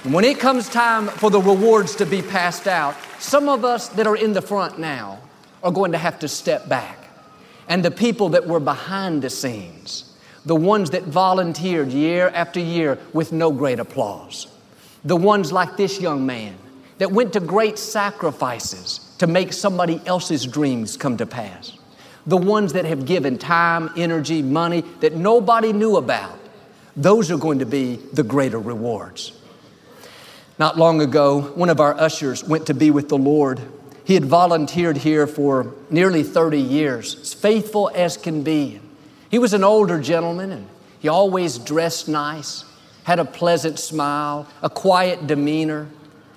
When 0.03 0.23
it 0.23 0.39
comes 0.39 0.69
time 0.69 1.07
for 1.07 1.29
the 1.29 1.41
rewards 1.41 1.95
to 1.97 2.05
be 2.05 2.21
passed 2.21 2.67
out, 2.67 2.95
some 3.19 3.49
of 3.49 3.65
us 3.65 3.89
that 3.89 4.07
are 4.07 4.15
in 4.15 4.33
the 4.33 4.41
front 4.41 4.79
now 4.79 5.19
are 5.63 5.71
going 5.71 5.91
to 5.93 5.97
have 5.97 6.19
to 6.19 6.27
step 6.27 6.69
back. 6.69 6.97
And 7.67 7.83
the 7.83 7.91
people 7.91 8.29
that 8.29 8.47
were 8.47 8.59
behind 8.59 9.21
the 9.21 9.29
scenes, 9.29 10.17
the 10.45 10.55
ones 10.55 10.91
that 10.91 11.03
volunteered 11.03 11.89
year 11.89 12.29
after 12.33 12.59
year 12.59 12.99
with 13.13 13.31
no 13.31 13.51
great 13.51 13.79
applause, 13.79 14.47
the 15.03 15.15
ones 15.15 15.51
like 15.51 15.77
this 15.77 15.99
young 15.99 16.25
man 16.25 16.55
that 16.97 17.11
went 17.11 17.33
to 17.33 17.39
great 17.39 17.77
sacrifices 17.77 19.13
to 19.17 19.27
make 19.27 19.51
somebody 19.51 20.01
else's 20.05 20.45
dreams 20.45 20.95
come 20.95 21.17
to 21.17 21.25
pass. 21.25 21.77
The 22.27 22.37
ones 22.37 22.73
that 22.73 22.85
have 22.85 23.05
given 23.05 23.37
time, 23.37 23.89
energy, 23.97 24.41
money 24.41 24.81
that 25.01 25.15
nobody 25.15 25.73
knew 25.73 25.97
about, 25.97 26.39
those 26.95 27.31
are 27.31 27.37
going 27.37 27.59
to 27.59 27.65
be 27.65 27.95
the 27.95 28.23
greater 28.23 28.59
rewards. 28.59 29.31
Not 30.59 30.77
long 30.77 31.01
ago, 31.01 31.41
one 31.41 31.69
of 31.69 31.79
our 31.79 31.95
ushers 31.95 32.43
went 32.43 32.67
to 32.67 32.73
be 32.73 32.91
with 32.91 33.09
the 33.09 33.17
Lord. 33.17 33.59
He 34.05 34.13
had 34.13 34.25
volunteered 34.25 34.97
here 34.97 35.25
for 35.25 35.73
nearly 35.89 36.23
30 36.23 36.59
years, 36.59 37.15
as 37.15 37.33
faithful 37.33 37.89
as 37.95 38.17
can 38.17 38.43
be. 38.43 38.79
He 39.31 39.39
was 39.39 39.53
an 39.53 39.63
older 39.63 39.99
gentleman 39.99 40.51
and 40.51 40.67
he 40.99 41.07
always 41.07 41.57
dressed 41.57 42.07
nice, 42.07 42.63
had 43.03 43.19
a 43.19 43.25
pleasant 43.25 43.79
smile, 43.79 44.47
a 44.61 44.69
quiet 44.69 45.25
demeanor. 45.25 45.89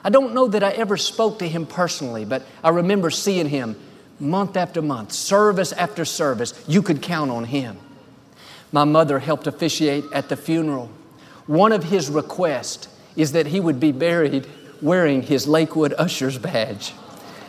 I 0.03 0.09
don't 0.09 0.35
know 0.35 0.49
that 0.49 0.65
I 0.65 0.71
ever 0.71 0.97
spoke 0.97 1.39
to 1.41 1.49
him 1.49 1.67
personally, 1.67 2.25
but 2.25 2.43
I 2.65 2.71
remember 2.71 3.11
seeing 3.11 3.49
him 3.49 3.77
month 4.19 4.57
after 4.57 4.81
month, 4.81 5.13
service 5.13 5.73
after 5.73 6.05
service. 6.05 6.55
You 6.67 6.83
could 6.83 7.03
count 7.03 7.31
on 7.31 7.45
him. 7.45 7.79
My 8.73 8.85
mother 8.85 9.19
helped 9.19 9.47
officiate 9.47 10.05
at 10.13 10.29
the 10.29 10.37
funeral. 10.37 10.91
One 11.47 11.73
of 11.73 11.85
his 11.85 12.11
requests 12.11 12.89
is 13.15 13.33
that 13.33 13.47
he 13.47 13.61
would 13.61 13.81
be 13.81 13.93
buried 13.93 14.47
wearing 14.83 15.23
his 15.23 15.47
Lakewood 15.47 15.95
Usher's 15.97 16.39
badge. 16.39 16.93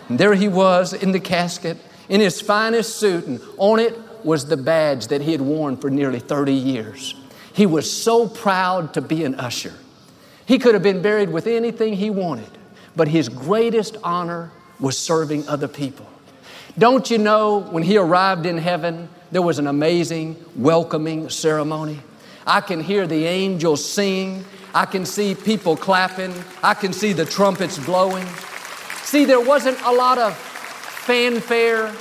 And 0.07 0.19
there 0.19 0.33
he 0.33 0.47
was 0.47 0.93
in 0.93 1.11
the 1.11 1.19
casket 1.19 1.77
in 2.07 2.21
his 2.21 2.39
finest 2.39 2.97
suit, 2.97 3.25
and 3.25 3.41
on 3.57 3.79
it 3.79 3.97
was 4.23 4.45
the 4.45 4.57
badge 4.57 5.07
that 5.07 5.21
he 5.21 5.31
had 5.31 5.41
worn 5.41 5.77
for 5.77 5.89
nearly 5.89 6.19
30 6.19 6.53
years. 6.53 7.15
He 7.53 7.65
was 7.65 7.91
so 7.91 8.27
proud 8.27 8.93
to 8.93 9.01
be 9.01 9.23
an 9.23 9.35
usher. 9.35 9.73
He 10.45 10.59
could 10.59 10.73
have 10.73 10.83
been 10.83 11.01
buried 11.01 11.29
with 11.29 11.47
anything 11.47 11.93
he 11.93 12.09
wanted, 12.09 12.49
but 12.95 13.07
his 13.07 13.27
greatest 13.27 13.97
honor 14.03 14.51
was 14.79 14.97
serving 14.97 15.47
other 15.49 15.67
people. 15.67 16.05
Don't 16.77 17.09
you 17.09 17.17
know 17.17 17.59
when 17.59 17.83
he 17.83 17.97
arrived 17.97 18.45
in 18.45 18.57
heaven, 18.57 19.09
there 19.31 19.41
was 19.41 19.59
an 19.59 19.67
amazing 19.67 20.35
welcoming 20.55 21.29
ceremony? 21.29 21.99
I 22.45 22.61
can 22.61 22.79
hear 22.81 23.07
the 23.07 23.25
angels 23.25 23.83
sing. 23.83 24.45
I 24.73 24.85
can 24.85 25.05
see 25.05 25.35
people 25.35 25.75
clapping. 25.75 26.33
I 26.63 26.73
can 26.73 26.93
see 26.93 27.13
the 27.13 27.25
trumpets 27.25 27.77
blowing. 27.77 28.25
See, 29.03 29.25
there 29.25 29.41
wasn't 29.41 29.81
a 29.81 29.91
lot 29.91 30.17
of 30.17 30.35
fanfare, 30.37 31.93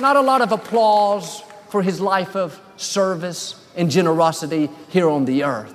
not 0.00 0.16
a 0.16 0.20
lot 0.20 0.42
of 0.42 0.52
applause 0.52 1.42
for 1.68 1.82
his 1.82 2.00
life 2.00 2.36
of 2.36 2.60
service 2.76 3.64
and 3.76 3.90
generosity 3.90 4.68
here 4.90 5.08
on 5.08 5.24
the 5.24 5.44
earth 5.44 5.74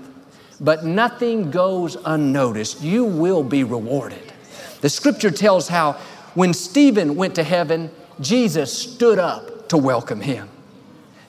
but 0.59 0.85
nothing 0.85 1.51
goes 1.51 1.97
unnoticed. 2.05 2.81
You 2.81 3.05
will 3.05 3.43
be 3.43 3.63
rewarded. 3.63 4.33
The 4.81 4.89
scripture 4.89 5.31
tells 5.31 5.67
how 5.67 5.93
when 6.33 6.53
Stephen 6.53 7.15
went 7.15 7.35
to 7.35 7.43
heaven, 7.43 7.91
Jesus 8.21 8.71
stood 8.71 9.19
up 9.19 9.69
to 9.69 9.77
welcome 9.77 10.21
him. 10.21 10.49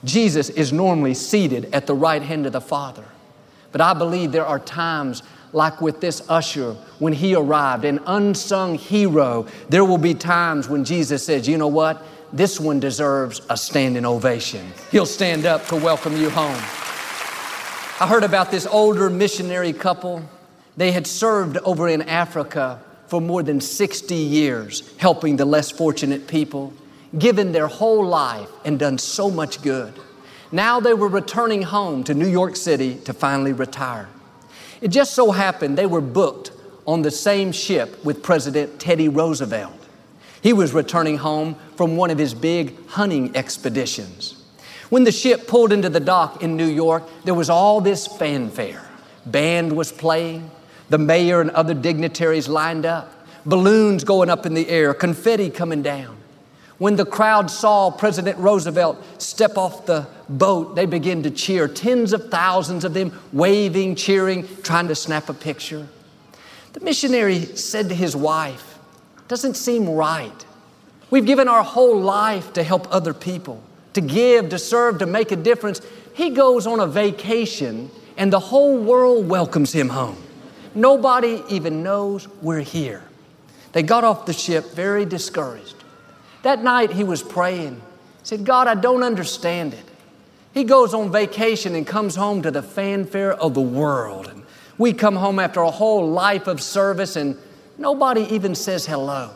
Jesus 0.03 0.49
is 0.49 0.71
normally 0.71 1.13
seated 1.13 1.73
at 1.73 1.87
the 1.87 1.95
right 1.95 2.21
hand 2.21 2.45
of 2.45 2.53
the 2.53 2.61
Father. 2.61 3.03
But 3.71 3.81
I 3.81 3.93
believe 3.93 4.31
there 4.31 4.45
are 4.45 4.59
times 4.59 5.23
like 5.53 5.81
with 5.81 6.01
this 6.01 6.21
usher 6.29 6.73
when 6.99 7.13
he 7.13 7.35
arrived, 7.35 7.85
an 7.85 7.99
unsung 8.05 8.75
hero, 8.75 9.47
there 9.69 9.85
will 9.85 9.97
be 9.97 10.13
times 10.13 10.67
when 10.67 10.83
Jesus 10.83 11.25
says, 11.25 11.47
you 11.47 11.57
know 11.57 11.67
what? 11.67 12.03
This 12.33 12.59
one 12.59 12.79
deserves 12.79 13.41
a 13.49 13.55
standing 13.55 14.05
ovation. 14.05 14.73
He'll 14.91 15.05
stand 15.05 15.45
up 15.45 15.65
to 15.67 15.75
welcome 15.75 16.17
you 16.17 16.29
home. 16.29 16.61
I 17.99 18.07
heard 18.07 18.23
about 18.23 18.51
this 18.51 18.67
older 18.67 19.09
missionary 19.09 19.73
couple. 19.73 20.21
They 20.75 20.91
had 20.91 21.07
served 21.07 21.57
over 21.57 21.87
in 21.87 22.03
Africa 22.03 22.81
for 23.07 23.21
more 23.21 23.41
than 23.41 23.61
60 23.61 24.13
years, 24.13 24.95
helping 24.97 25.37
the 25.37 25.45
less 25.45 25.71
fortunate 25.71 26.27
people, 26.27 26.73
given 27.17 27.51
their 27.51 27.67
whole 27.67 28.05
life 28.05 28.49
and 28.65 28.79
done 28.79 28.97
so 28.97 29.29
much 29.29 29.61
good. 29.61 29.93
Now 30.51 30.79
they 30.79 30.93
were 30.93 31.07
returning 31.07 31.63
home 31.63 32.03
to 32.05 32.13
New 32.13 32.27
York 32.27 32.55
City 32.55 32.95
to 33.05 33.13
finally 33.13 33.53
retire. 33.53 34.07
It 34.81 34.89
just 34.89 35.13
so 35.13 35.31
happened 35.31 35.77
they 35.77 35.85
were 35.85 36.01
booked 36.01 36.51
on 36.85 37.01
the 37.01 37.11
same 37.11 37.51
ship 37.51 38.03
with 38.05 38.23
President 38.23 38.79
Teddy 38.79 39.09
Roosevelt. 39.09 39.73
He 40.41 40.53
was 40.53 40.73
returning 40.73 41.17
home 41.17 41.55
from 41.75 41.97
one 41.97 42.11
of 42.11 42.17
his 42.17 42.33
big 42.33 42.87
hunting 42.87 43.35
expeditions. 43.35 44.43
When 44.89 45.03
the 45.03 45.11
ship 45.11 45.47
pulled 45.47 45.73
into 45.73 45.89
the 45.89 45.99
dock 45.99 46.41
in 46.41 46.55
New 46.55 46.67
York, 46.67 47.03
there 47.25 47.33
was 47.33 47.49
all 47.49 47.81
this 47.81 48.07
fanfare. 48.07 48.87
Band 49.25 49.75
was 49.75 49.91
playing, 49.91 50.49
the 50.89 50.97
mayor 50.97 51.41
and 51.41 51.49
other 51.51 51.73
dignitaries 51.73 52.47
lined 52.47 52.85
up, 52.85 53.11
balloons 53.45 54.05
going 54.05 54.29
up 54.29 54.45
in 54.45 54.53
the 54.53 54.69
air, 54.69 54.93
confetti 54.93 55.49
coming 55.49 55.81
down. 55.81 56.15
When 56.77 56.95
the 56.95 57.05
crowd 57.05 57.49
saw 57.49 57.89
President 57.89 58.37
Roosevelt 58.37 59.03
step 59.19 59.57
off 59.57 59.87
the 59.87 60.07
boat, 60.29 60.75
they 60.75 60.85
began 60.85 61.23
to 61.23 61.31
cheer, 61.31 61.67
tens 61.67 62.13
of 62.13 62.29
thousands 62.29 62.85
of 62.85 62.93
them 62.93 63.19
waving, 63.33 63.95
cheering, 63.95 64.47
trying 64.61 64.87
to 64.89 64.95
snap 64.95 65.27
a 65.29 65.33
picture. 65.33 65.87
The 66.73 66.79
missionary 66.81 67.45
said 67.45 67.89
to 67.89 67.95
his 67.95 68.15
wife, 68.15 68.77
Doesn't 69.27 69.55
seem 69.55 69.89
right. 69.89 70.45
We've 71.09 71.25
given 71.25 71.47
our 71.47 71.63
whole 71.63 71.99
life 71.99 72.53
to 72.53 72.63
help 72.63 72.87
other 72.93 73.13
people, 73.13 73.63
to 73.93 74.01
give, 74.01 74.49
to 74.49 74.59
serve, 74.59 74.99
to 74.99 75.05
make 75.07 75.31
a 75.31 75.35
difference. 75.35 75.81
He 76.13 76.29
goes 76.29 76.67
on 76.67 76.79
a 76.79 76.87
vacation 76.87 77.89
and 78.17 78.33
the 78.33 78.39
whole 78.39 78.77
world 78.77 79.29
welcomes 79.29 79.71
him 79.71 79.89
home. 79.89 80.21
Nobody 80.75 81.43
even 81.49 81.81
knows 81.81 82.27
we're 82.41 82.59
here. 82.59 83.03
They 83.71 83.83
got 83.83 84.03
off 84.03 84.25
the 84.25 84.33
ship 84.33 84.71
very 84.71 85.05
discouraged. 85.05 85.76
That 86.47 86.63
night 86.63 86.93
he 86.93 87.03
was 87.03 87.21
praying. 87.21 87.75
He 87.75 87.81
said, 88.23 88.45
God, 88.45 88.69
I 88.69 88.75
don't 88.75 89.03
understand 89.03 89.73
it. 89.73 89.83
He 90.53 90.63
goes 90.63 90.93
on 90.93 91.11
vacation 91.11 91.75
and 91.75 91.85
comes 91.85 92.15
home 92.15 92.41
to 92.43 92.51
the 92.51 92.63
fanfare 92.63 93.33
of 93.33 93.53
the 93.53 93.59
world. 93.59 94.27
And 94.27 94.43
we 94.77 94.93
come 94.93 95.17
home 95.17 95.39
after 95.39 95.59
a 95.59 95.69
whole 95.69 96.09
life 96.09 96.47
of 96.47 96.61
service 96.61 97.17
and 97.17 97.37
nobody 97.77 98.21
even 98.33 98.55
says 98.55 98.85
hello. 98.85 99.31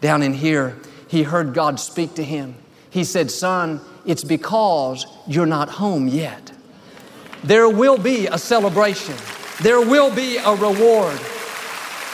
Down 0.00 0.22
in 0.22 0.32
here, 0.32 0.78
he 1.08 1.24
heard 1.24 1.52
God 1.52 1.80
speak 1.80 2.14
to 2.14 2.22
him. 2.22 2.54
He 2.90 3.02
said, 3.02 3.28
Son, 3.32 3.80
it's 4.06 4.22
because 4.22 5.08
you're 5.26 5.46
not 5.46 5.68
home 5.68 6.06
yet. 6.06 6.52
There 7.42 7.68
will 7.68 7.98
be 7.98 8.28
a 8.28 8.38
celebration, 8.38 9.16
there 9.62 9.80
will 9.80 10.14
be 10.14 10.36
a 10.36 10.54
reward. 10.54 11.18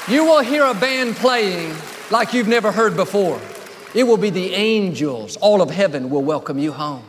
You 0.08 0.24
will 0.24 0.40
hear 0.40 0.64
a 0.64 0.72
band 0.72 1.16
playing 1.16 1.76
like 2.10 2.32
you've 2.32 2.48
never 2.48 2.72
heard 2.72 2.96
before. 2.96 3.38
It 3.96 4.06
will 4.06 4.18
be 4.18 4.28
the 4.28 4.52
angels, 4.52 5.38
all 5.38 5.62
of 5.62 5.70
heaven 5.70 6.10
will 6.10 6.22
welcome 6.22 6.58
you 6.58 6.70
home. 6.70 7.02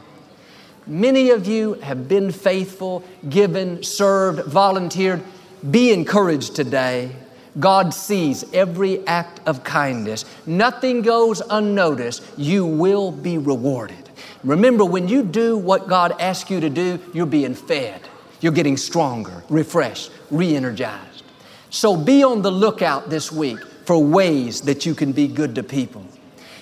Many 0.87 1.31
of 1.31 1.45
you 1.45 1.73
have 1.73 2.07
been 2.07 2.31
faithful, 2.31 3.03
given, 3.27 3.83
served, 3.83 4.45
volunteered. 4.49 5.21
Be 5.69 5.91
encouraged 5.91 6.55
today. 6.55 7.11
God 7.59 7.93
sees 7.93 8.45
every 8.53 9.05
act 9.05 9.41
of 9.45 9.65
kindness. 9.65 10.23
Nothing 10.45 11.01
goes 11.01 11.41
unnoticed. 11.49 12.23
You 12.37 12.65
will 12.65 13.11
be 13.11 13.37
rewarded. 13.37 14.09
Remember, 14.45 14.85
when 14.85 15.09
you 15.09 15.23
do 15.23 15.57
what 15.57 15.89
God 15.89 16.13
asks 16.21 16.49
you 16.49 16.61
to 16.61 16.69
do, 16.69 17.01
you're 17.13 17.25
being 17.25 17.53
fed. 17.53 17.99
You're 18.39 18.53
getting 18.53 18.77
stronger, 18.77 19.43
refreshed, 19.49 20.09
re 20.31 20.55
energized. 20.55 21.23
So 21.69 21.97
be 21.97 22.23
on 22.23 22.43
the 22.43 22.51
lookout 22.51 23.09
this 23.09 23.29
week 23.29 23.59
for 23.83 24.01
ways 24.01 24.61
that 24.61 24.85
you 24.85 24.95
can 24.95 25.11
be 25.11 25.27
good 25.27 25.53
to 25.55 25.63
people. 25.63 26.05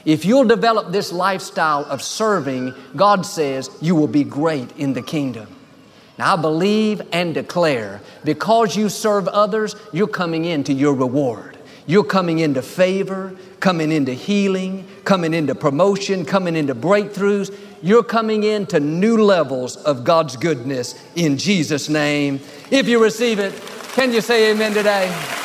If 0.05 0.23
you'll 0.23 0.45
develop 0.45 0.91
this 0.91 1.11
lifestyle 1.11 1.83
of 1.85 2.01
serving, 2.01 2.73
God 2.95 3.25
says 3.25 3.69
you 3.81 3.95
will 3.95 4.07
be 4.07 4.23
great 4.23 4.71
in 4.77 4.93
the 4.93 5.01
kingdom. 5.01 5.47
Now, 6.17 6.35
I 6.35 6.41
believe 6.41 7.01
and 7.11 7.33
declare 7.33 8.01
because 8.23 8.75
you 8.75 8.87
serve 8.87 9.27
others, 9.27 9.75
you're 9.91 10.07
coming 10.07 10.45
into 10.45 10.71
your 10.71 10.93
reward. 10.93 11.57
You're 11.87 12.03
coming 12.03 12.39
into 12.39 12.61
favor, 12.61 13.35
coming 13.59 13.91
into 13.91 14.13
healing, 14.13 14.87
coming 15.03 15.33
into 15.33 15.53
promotion, 15.53 16.25
coming 16.25 16.55
into 16.55 16.73
breakthroughs. 16.73 17.55
You're 17.81 18.03
coming 18.03 18.43
into 18.43 18.79
new 18.79 19.23
levels 19.23 19.75
of 19.77 20.03
God's 20.03 20.35
goodness 20.37 20.95
in 21.15 21.37
Jesus' 21.37 21.89
name. 21.89 22.39
If 22.71 22.87
you 22.87 23.01
receive 23.03 23.39
it, 23.39 23.53
can 23.93 24.11
you 24.11 24.21
say 24.21 24.51
amen 24.51 24.73
today? 24.73 25.44